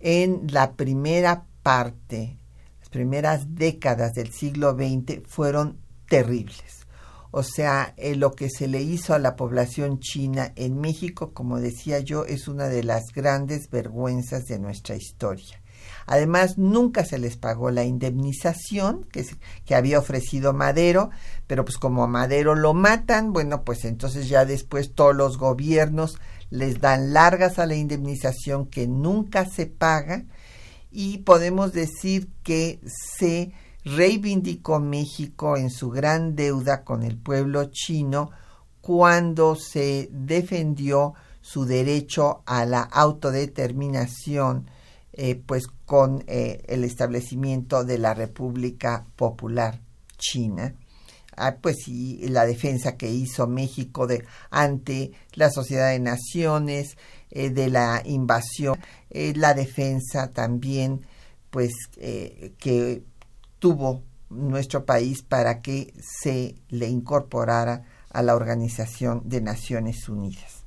en 0.01 0.47
la 0.51 0.73
primera 0.73 1.45
parte, 1.63 2.39
las 2.81 2.89
primeras 2.89 3.55
décadas 3.57 4.13
del 4.13 4.33
siglo 4.33 4.73
XX 4.73 5.23
fueron 5.27 5.79
terribles. 6.09 6.87
O 7.33 7.43
sea, 7.43 7.93
eh, 7.97 8.15
lo 8.15 8.33
que 8.33 8.49
se 8.49 8.69
le 8.69 8.81
hizo 8.81 9.13
a 9.13 9.19
la 9.19 9.37
población 9.37 9.99
china 9.99 10.53
en 10.57 10.81
México, 10.81 11.33
como 11.35 11.59
decía 11.61 11.99
yo, 11.99 12.25
es 12.25 12.49
una 12.49 12.69
de 12.69 12.83
las 12.83 13.07
grandes 13.15 13.69
vergüenzas 13.69 14.45
de 14.45 14.59
nuestra 14.59 14.97
historia. 14.97 15.61
Además, 16.07 16.57
nunca 16.57 17.05
se 17.05 17.19
les 17.19 17.37
pagó 17.37 17.71
la 17.71 17.85
indemnización 17.85 19.05
que, 19.11 19.27
había 19.75 19.99
ofrecido 19.99 20.53
Madero, 20.53 21.11
pero 21.47 21.65
pues 21.65 21.79
como 21.79 22.05
a 22.05 22.07
Madero 22.07 22.55
lo 22.55 22.75
matan, 22.75 23.33
bueno, 23.33 23.65
pues 23.65 23.85
entonces 23.85 24.29
ya 24.29 24.45
después 24.45 24.95
todos 24.95 25.17
los 25.17 25.37
gobiernos 25.37 26.19
les 26.51 26.81
dan 26.81 27.13
largas 27.13 27.59
a 27.59 27.67
la 27.67 27.75
indemnización 27.75 28.67
que 28.67 28.87
nunca 28.87 29.45
se 29.47 29.67
paga. 29.67 30.25
Y 30.93 31.19
podemos 31.19 31.73
decir 31.73 32.31
que 32.43 32.81
se 33.19 33.53
reivindicó 33.85 34.79
México 34.79 35.57
en 35.57 35.71
su 35.71 35.91
gran 35.91 36.37
deuda 36.37 36.85
con 36.85 37.03
el 37.03 37.19
pueblo 37.19 37.67
chino 37.71 38.31
cuando 38.81 39.57
se 39.57 40.09
defendió 40.13 41.15
su 41.41 41.65
derecho 41.65 42.43
a 42.47 42.65
la 42.65 42.83
autodeterminación 42.83 44.69
eh, 45.19 45.35
pues 45.35 45.67
con 45.87 46.25
eh, 46.27 46.63
el 46.69 46.85
establecimiento 46.85 47.85
de 47.85 47.97
la 47.97 48.13
República 48.13 49.07
Popular 49.17 49.81
China. 50.19 50.75
Ah, 51.39 51.57
pues 51.59 51.89
y 51.89 52.29
la 52.29 52.45
defensa 52.45 52.99
que 52.99 53.11
hizo 53.11 53.47
México 53.47 54.07
de, 54.07 54.27
ante 54.51 55.13
la 55.33 55.51
Sociedad 55.51 55.91
de 55.91 56.01
Naciones, 56.01 56.99
eh, 57.31 57.49
de 57.49 57.71
la 57.71 58.03
invasión, 58.05 58.79
la 59.11 59.55
defensa 59.55 60.33
también 60.33 61.01
pues 61.51 61.73
que 62.59 63.03
tuvo 63.59 64.03
nuestro 64.29 64.85
país 64.85 65.23
para 65.23 65.63
que 65.63 65.95
se 66.01 66.57
le 66.69 66.89
incorporara 66.89 67.85
a 68.11 68.23
la 68.23 68.35
Organización 68.35 69.23
de 69.25 69.41
Naciones 69.41 70.09
Unidas. 70.11 70.65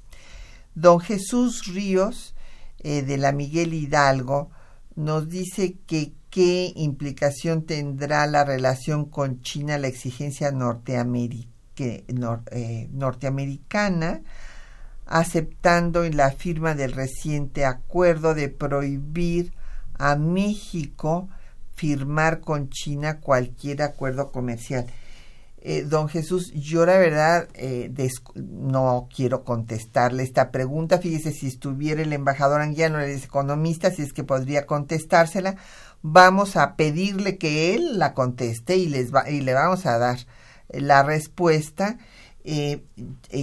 Don 0.74 1.00
Jesús 1.00 1.68
Ríos 1.68 2.34
eh, 2.84 3.02
de 3.02 3.18
la 3.18 3.32
Miguel 3.32 3.74
Hidalgo 3.74 4.52
nos 4.96 5.30
dice 5.30 5.78
que 5.88 6.14
qué 6.30 6.74
implicación 6.76 7.66
tendrá 7.66 8.28
la 8.28 8.44
relación 8.44 9.06
con 9.06 9.42
China 9.42 9.78
la 9.78 9.88
exigencia 9.88 10.50
eh, 10.50 12.88
norteamericana 12.92 14.22
aceptando 15.10 16.04
en 16.04 16.18
la 16.18 16.32
firma 16.32 16.76
del 16.76 16.92
reciente 16.92 17.66
acuerdo 17.66 18.36
de 18.36 18.48
prohibir 18.48 19.54
a 19.98 20.16
México 20.16 21.28
firmar 21.74 22.42
con 22.42 22.70
China 22.70 23.20
cualquier 23.20 23.82
acuerdo 23.82 24.32
comercial. 24.32 24.86
Eh, 25.62 25.84
don 25.84 26.08
Jesús, 26.08 26.54
yo 26.54 26.86
la 26.86 26.98
verdad 26.98 27.50
eh, 27.54 27.92
no 28.36 29.10
quiero 29.14 29.44
contestarle 29.44 30.24
esta 30.24 30.52
pregunta. 30.52 31.00
Fíjese, 31.00 31.34
si 31.34 31.48
estuviera 31.48 32.02
el 32.02 32.14
embajador 32.14 32.62
Anguiano, 32.62 33.00
el 33.00 33.12
economista, 33.22 33.92
si 33.92 34.04
es 34.04 34.14
que 34.14 34.24
podría 34.24 34.66
contestársela, 34.66 35.58
vamos 36.02 36.56
a 36.56 36.76
pedirle 36.78 37.38
que 37.38 37.76
él 37.76 38.00
la 38.00 38.14
conteste 38.14 38.78
y, 38.78 38.88
les 38.88 39.14
va, 39.14 39.30
y 39.30 39.42
le 39.42 39.54
vamos 39.54 39.86
a 39.86 39.98
dar 39.98 40.20
la 40.70 41.04
respuesta. 41.04 41.98
Eh, 42.46 42.86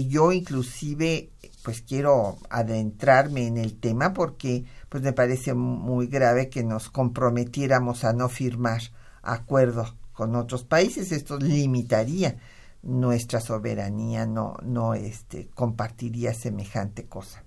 yo 0.09 0.33
inclusive 0.33 1.31
pues 1.63 1.83
quiero 1.83 2.39
adentrarme 2.49 3.47
en 3.47 3.59
el 3.59 3.79
tema 3.79 4.15
porque 4.15 4.65
pues 4.89 5.03
me 5.03 5.13
parece 5.13 5.53
muy 5.53 6.07
grave 6.07 6.49
que 6.49 6.65
nos 6.65 6.89
comprometiéramos 6.89 8.05
a 8.05 8.15
no 8.15 8.29
firmar 8.31 8.81
acuerdos 9.23 9.95
con 10.17 10.35
otros 10.35 10.65
países. 10.65 11.13
Esto 11.13 11.39
limitaría 11.39 12.37
nuestra 12.83 13.41
soberanía, 13.41 14.27
no, 14.27 14.57
no 14.63 14.95
este, 14.95 15.49
compartiría 15.55 16.35
semejante 16.35 17.05
cosa. 17.07 17.45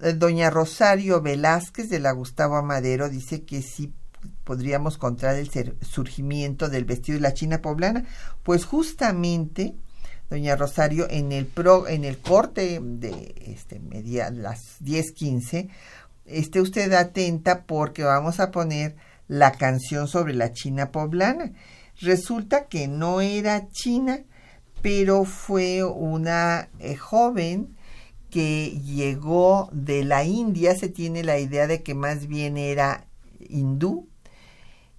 Eh, 0.00 0.12
doña 0.12 0.50
Rosario 0.50 1.22
Velázquez 1.22 1.88
de 1.88 2.00
la 2.00 2.12
Gustavo 2.12 2.56
Amadero 2.56 3.08
dice 3.08 3.44
que 3.44 3.62
sí 3.62 3.94
podríamos 4.44 4.98
contar 4.98 5.36
el 5.36 5.76
surgimiento 5.82 6.68
del 6.68 6.84
vestido 6.84 7.16
de 7.16 7.22
la 7.22 7.34
China 7.34 7.62
poblana, 7.62 8.04
pues 8.42 8.64
justamente 8.64 9.76
doña 10.28 10.56
Rosario 10.56 11.06
en 11.08 11.30
el 11.30 11.46
pro, 11.46 11.86
en 11.86 12.04
el 12.04 12.18
corte 12.18 12.80
de 12.82 13.34
este 13.46 13.78
media 13.78 14.30
las 14.30 14.80
10:15 14.80 15.68
esté 16.24 16.60
usted 16.60 16.92
atenta 16.92 17.62
porque 17.64 18.02
vamos 18.02 18.40
a 18.40 18.50
poner 18.50 18.96
la 19.28 19.52
canción 19.52 20.08
sobre 20.08 20.34
la 20.34 20.52
China 20.52 20.90
poblana 20.90 21.52
Resulta 22.00 22.66
que 22.66 22.88
no 22.88 23.20
era 23.20 23.68
china, 23.70 24.20
pero 24.82 25.24
fue 25.24 25.82
una 25.82 26.68
eh, 26.78 26.94
joven 26.94 27.76
que 28.30 28.78
llegó 28.84 29.70
de 29.72 30.04
la 30.04 30.24
India, 30.24 30.74
se 30.74 30.88
tiene 30.88 31.24
la 31.24 31.38
idea 31.38 31.66
de 31.66 31.82
que 31.82 31.94
más 31.94 32.26
bien 32.26 32.56
era 32.56 33.06
hindú, 33.48 34.08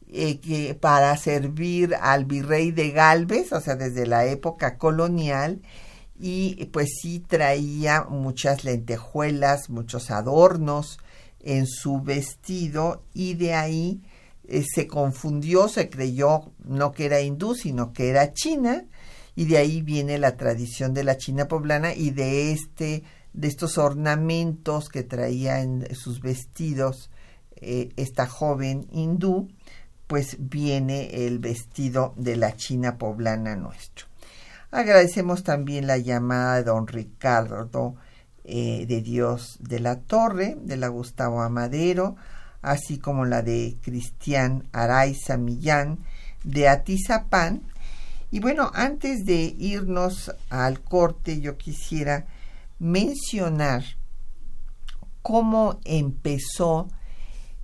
eh, 0.07 0.39
que 0.39 0.73
para 0.73 1.15
servir 1.17 1.93
al 1.95 2.25
virrey 2.25 2.71
de 2.71 2.91
Galvez, 2.91 3.51
o 3.53 3.61
sea, 3.61 3.75
desde 3.75 4.07
la 4.07 4.25
época 4.25 4.77
colonial, 4.77 5.61
y 6.19 6.65
pues 6.65 6.89
sí 7.01 7.19
traía 7.19 8.05
muchas 8.09 8.63
lentejuelas, 8.63 9.69
muchos 9.69 10.09
adornos 10.09 10.97
en 11.41 11.67
su 11.67 12.01
vestido, 12.01 13.03
y 13.13 13.35
de 13.35 13.53
ahí 13.53 14.01
eh, 14.47 14.63
se 14.63 14.87
confundió, 14.87 15.67
se 15.67 15.89
creyó 15.89 16.51
no 16.63 16.91
que 16.91 17.05
era 17.05 17.21
hindú, 17.21 17.55
sino 17.55 17.93
que 17.93 18.09
era 18.09 18.33
china, 18.33 18.85
y 19.35 19.45
de 19.45 19.57
ahí 19.57 19.81
viene 19.81 20.17
la 20.17 20.35
tradición 20.35 20.93
de 20.93 21.03
la 21.03 21.17
China 21.17 21.47
poblana 21.47 21.93
y 21.93 22.11
de 22.11 22.51
este 22.51 23.03
de 23.33 23.47
estos 23.47 23.77
ornamentos 23.77 24.89
que 24.89 25.03
traía 25.03 25.61
en 25.61 25.93
sus 25.93 26.21
vestidos 26.21 27.11
eh, 27.55 27.89
esta 27.95 28.25
joven 28.25 28.87
hindú, 28.91 29.49
pues 30.07 30.37
viene 30.39 31.27
el 31.27 31.37
vestido 31.37 32.15
de 32.17 32.35
la 32.35 32.55
China 32.55 32.97
poblana 32.97 33.55
nuestro. 33.55 34.07
Agradecemos 34.71 35.43
también 35.43 35.85
la 35.85 35.97
llamada 35.97 36.55
de 36.55 36.63
don 36.63 36.87
Ricardo 36.87 37.95
eh, 38.43 38.85
de 38.87 39.01
Dios 39.01 39.57
de 39.59 39.81
la 39.81 39.99
Torre, 39.99 40.57
de 40.59 40.77
la 40.77 40.87
Gustavo 40.87 41.41
Amadero, 41.41 42.15
así 42.61 42.97
como 42.97 43.25
la 43.25 43.41
de 43.41 43.77
Cristian 43.81 44.67
Araiza 44.71 45.37
Millán 45.37 45.99
de 46.43 46.67
Atizapán. 46.67 47.63
Y 48.31 48.39
bueno, 48.39 48.71
antes 48.73 49.25
de 49.25 49.55
irnos 49.57 50.31
al 50.49 50.81
corte, 50.81 51.39
yo 51.39 51.57
quisiera 51.57 52.27
mencionar 52.79 53.83
cómo 55.21 55.79
empezó 55.83 56.89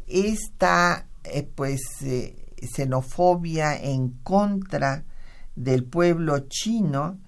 esta 0.08 1.08
eh, 1.24 1.44
pues 1.44 1.82
eh, 2.02 2.36
xenofobia 2.62 3.82
en 3.82 4.10
contra 4.24 5.06
del 5.56 5.86
pueblo 5.86 6.48
chino 6.50 7.20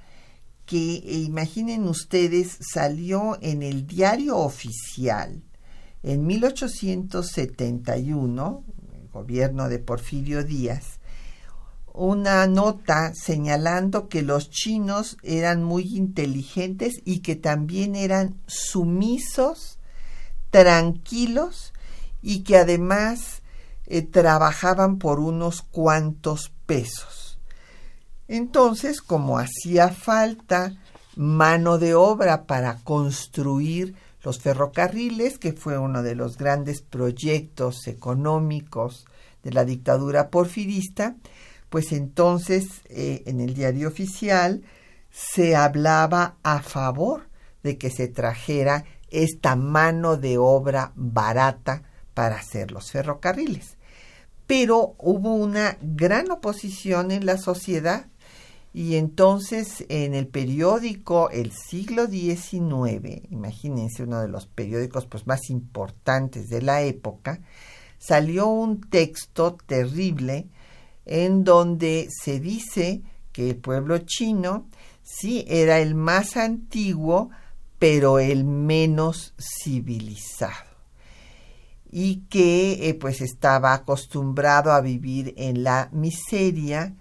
que 0.65 1.01
imaginen 1.25 1.87
ustedes 1.87 2.57
salió 2.73 3.37
en 3.41 3.63
el 3.63 3.85
diario 3.85 4.37
oficial 4.37 5.44
En 6.07 6.27
1871, 6.27 8.63
el 8.93 9.07
gobierno 9.11 9.69
de 9.69 9.79
Porfirio 9.79 10.43
Díaz, 10.43 10.99
una 11.93 12.45
nota 12.45 13.11
señalando 13.15 14.07
que 14.07 14.21
los 14.21 14.51
chinos 14.51 15.17
eran 15.23 15.63
muy 15.63 15.97
inteligentes 15.97 17.01
y 17.05 17.21
que 17.21 17.35
también 17.35 17.95
eran 17.95 18.39
sumisos, 18.45 19.79
tranquilos 20.51 21.73
y 22.21 22.43
que 22.43 22.57
además 22.57 23.41
eh, 23.87 24.03
trabajaban 24.03 24.99
por 24.99 25.19
unos 25.19 25.63
cuantos 25.63 26.51
pesos. 26.67 27.39
Entonces, 28.27 29.01
como 29.01 29.39
hacía 29.39 29.89
falta 29.89 30.71
mano 31.15 31.79
de 31.79 31.95
obra 31.95 32.45
para 32.45 32.75
construir 32.83 33.95
los 34.25 34.39
ferrocarriles, 34.39 35.37
que 35.37 35.53
fue 35.53 35.77
uno 35.77 36.01
de 36.01 36.15
los 36.15 36.37
grandes 36.37 36.81
proyectos 36.81 37.87
económicos 37.87 39.05
de 39.43 39.51
la 39.51 39.63
dictadura 39.63 40.29
porfirista, 40.31 41.15
pues 41.69 41.91
entonces 41.91 42.81
eh, 42.89 43.21
en 43.27 43.39
el 43.39 43.53
diario 43.53 43.87
oficial 43.87 44.63
se 45.11 45.55
hablaba 45.55 46.37
a 46.41 46.61
favor 46.61 47.29
de 47.61 47.77
que 47.77 47.91
se 47.91 48.07
trajera 48.07 48.83
esta 49.11 49.55
mano 49.55 50.17
de 50.17 50.39
obra 50.39 50.91
barata 50.95 51.83
para 52.15 52.37
hacer 52.37 52.71
los 52.71 52.91
ferrocarriles. 52.91 53.77
Pero 54.47 54.95
hubo 54.97 55.35
una 55.35 55.77
gran 55.81 56.31
oposición 56.31 57.11
en 57.11 57.25
la 57.25 57.37
sociedad 57.37 58.07
y 58.75 58.97
entonces 58.97 59.85
en 59.87 60.13
el 60.13 60.27
periódico 60.27 61.29
El 61.29 61.53
siglo 61.53 62.07
XIX, 62.07 63.21
imagínense 63.29 64.03
uno 64.03 64.19
de 64.19 64.27
los 64.27 64.47
periódicos 64.47 65.05
pues, 65.05 65.25
más 65.25 65.49
importantes 65.49 66.49
de 66.49 66.61
la 66.61 66.81
época, 66.81 67.39
salió 67.97 68.47
un 68.47 68.81
texto 68.81 69.55
terrible 69.65 70.49
en 71.05 71.45
donde 71.45 72.09
se 72.21 72.41
dice 72.41 73.01
que 73.31 73.51
el 73.51 73.55
pueblo 73.55 73.99
chino 73.99 74.67
sí 75.03 75.45
era 75.47 75.79
el 75.79 75.95
más 75.95 76.35
antiguo, 76.35 77.29
pero 77.79 78.19
el 78.19 78.43
menos 78.43 79.35
civilizado. 79.39 80.75
Y 81.89 82.25
que 82.29 82.89
eh, 82.89 82.93
pues 82.93 83.21
estaba 83.21 83.73
acostumbrado 83.73 84.73
a 84.73 84.81
vivir 84.81 85.33
en 85.37 85.63
la 85.63 85.87
miseria, 85.93 86.93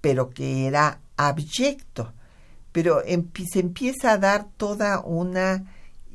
pero 0.00 0.30
que 0.30 0.68
era 0.68 1.00
abyecto, 1.18 2.14
pero 2.72 3.02
se 3.02 3.60
empieza 3.60 4.12
a 4.12 4.18
dar 4.18 4.48
toda 4.56 5.00
una 5.00 5.64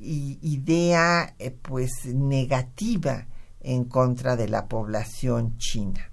idea 0.04 1.34
eh, 1.40 1.52
pues 1.52 2.06
negativa 2.06 3.28
en 3.62 3.86
contra 3.86 4.36
de 4.36 4.50
la 4.50 4.68
población 4.68 5.58
china. 5.58 6.10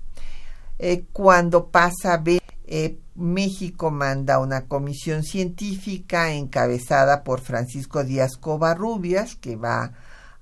Eh, 0.78 1.04
cuando 1.12 1.68
pasa 1.68 2.14
a 2.14 2.22
eh, 2.66 2.98
México 3.16 3.90
manda 3.90 4.38
una 4.38 4.66
comisión 4.66 5.24
científica 5.24 6.32
encabezada 6.32 7.24
por 7.24 7.40
Francisco 7.40 8.04
Díaz 8.04 8.36
Covarrubias, 8.36 9.34
que 9.34 9.56
va 9.56 9.92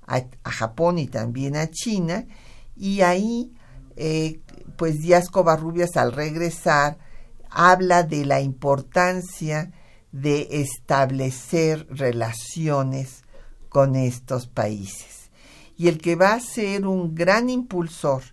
a, 0.05 0.23
Japón 0.43 0.99
y 0.99 1.07
también 1.07 1.55
a 1.55 1.69
China, 1.69 2.25
y 2.75 3.01
ahí, 3.01 3.51
pues 4.77 4.99
Díaz 4.99 5.29
Covarrubias 5.29 5.97
al 5.97 6.13
regresar, 6.13 6.97
habla 7.49 8.03
de 8.03 8.25
la 8.25 8.41
importancia 8.41 9.71
de 10.11 10.47
establecer 10.61 11.87
relaciones 11.89 13.23
con 13.69 13.95
estos 13.95 14.47
países. 14.47 15.31
Y 15.77 15.87
el 15.87 15.99
que 15.99 16.15
va 16.15 16.33
a 16.33 16.39
ser 16.39 16.85
un 16.85 17.15
gran 17.15 17.49
impulsor 17.49 18.23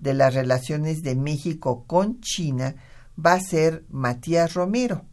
de 0.00 0.14
las 0.14 0.34
relaciones 0.34 1.02
de 1.02 1.14
México 1.14 1.84
con 1.86 2.20
China 2.20 2.74
va 3.24 3.34
a 3.34 3.40
ser 3.40 3.84
Matías 3.90 4.54
Romero, 4.54 5.04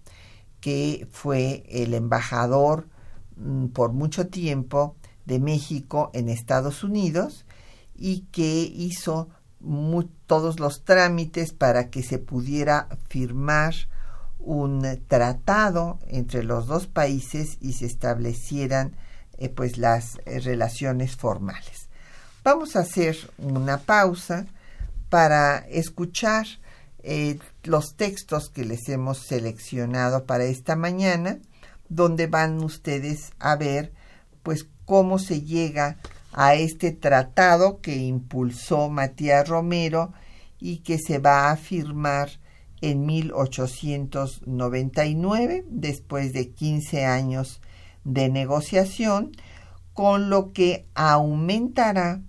que 0.60 1.08
fue 1.12 1.64
el 1.70 1.94
embajador 1.94 2.88
mm, 3.36 3.68
por 3.68 3.94
mucho 3.94 4.28
tiempo 4.28 4.96
de 5.26 5.40
México 5.40 6.10
en 6.14 6.30
Estados 6.30 6.84
Unidos 6.84 7.46
y 7.96 8.22
que 8.32 8.62
hizo 8.64 9.30
todos 10.34 10.60
los 10.60 10.84
trámites 10.84 11.54
para 11.54 11.92
que 11.92 12.02
se 12.02 12.18
pudiera 12.18 12.88
firmar 13.08 13.76
un 14.40 15.00
tratado 15.08 16.00
entre 16.08 16.44
los 16.44 16.66
dos 16.66 16.88
países 16.88 17.60
y 17.62 17.74
se 17.74 17.86
establecieran 17.86 18.96
eh, 19.38 19.50
pues 19.50 19.78
las 19.78 20.18
eh, 20.26 20.40
relaciones 20.40 21.16
formales. 21.16 21.88
Vamos 22.44 22.76
a 22.76 22.80
hacer 22.80 23.16
una 23.38 23.78
pausa 23.78 24.48
para 25.10 25.60
escuchar 25.70 26.48
eh, 27.04 27.38
los 27.62 27.94
textos 27.94 28.50
que 28.50 28.66
les 28.66 28.90
hemos 28.90 29.20
seleccionado 29.20 30.26
para 30.26 30.46
esta 30.46 30.76
mañana, 30.76 31.38
donde 31.90 32.26
van 32.26 32.64
ustedes 32.64 33.34
a 33.38 33.56
ver 33.56 33.94
pues 34.42 34.66
cómo 34.86 35.20
se 35.20 35.42
llega 35.42 35.98
a 36.32 36.56
este 36.56 36.92
tratado 36.92 37.82
que 37.82 37.98
impulsó 37.98 38.90
Matías 38.90 39.48
Romero 39.48 40.12
y 40.64 40.78
que 40.78 40.98
se 40.98 41.20
va 41.20 41.52
a 41.52 41.58
firmar 41.58 42.40
en 42.80 43.06
1899, 43.06 45.66
después 45.68 46.32
de 46.32 46.52
15 46.52 47.06
años 47.06 47.60
de 48.06 48.30
negociación, 48.30 49.34
con 49.94 50.30
lo 50.30 50.54
que 50.54 50.86
aumentará 50.96 52.22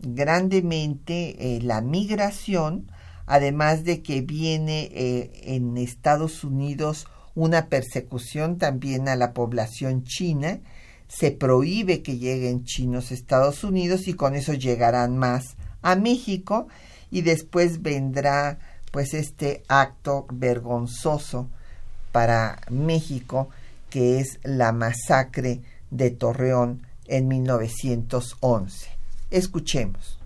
grandemente 0.00 1.56
eh, 1.56 1.60
la 1.62 1.80
migración, 1.80 2.90
además 3.24 3.84
de 3.84 4.02
que 4.02 4.20
viene 4.20 4.90
eh, 4.92 5.54
en 5.54 5.76
Estados 5.76 6.42
Unidos 6.42 7.06
una 7.36 7.68
persecución 7.68 8.58
también 8.58 9.08
a 9.08 9.14
la 9.14 9.32
población 9.32 10.02
china, 10.02 10.58
se 11.06 11.30
prohíbe 11.30 12.02
que 12.02 12.18
lleguen 12.18 12.64
chinos 12.64 13.12
a 13.12 13.14
Estados 13.14 13.62
Unidos 13.62 14.08
y 14.08 14.14
con 14.14 14.34
eso 14.34 14.54
llegarán 14.54 15.18
más 15.18 15.56
a 15.82 15.94
México 15.94 16.66
y 17.10 17.22
después 17.22 17.82
vendrá 17.82 18.58
pues 18.90 19.14
este 19.14 19.62
acto 19.68 20.26
vergonzoso 20.30 21.48
para 22.12 22.60
México 22.70 23.48
que 23.90 24.20
es 24.20 24.38
la 24.42 24.72
masacre 24.72 25.60
de 25.90 26.10
Torreón 26.10 26.82
en 27.06 27.28
1911. 27.28 28.88
Escuchemos. 29.30 30.18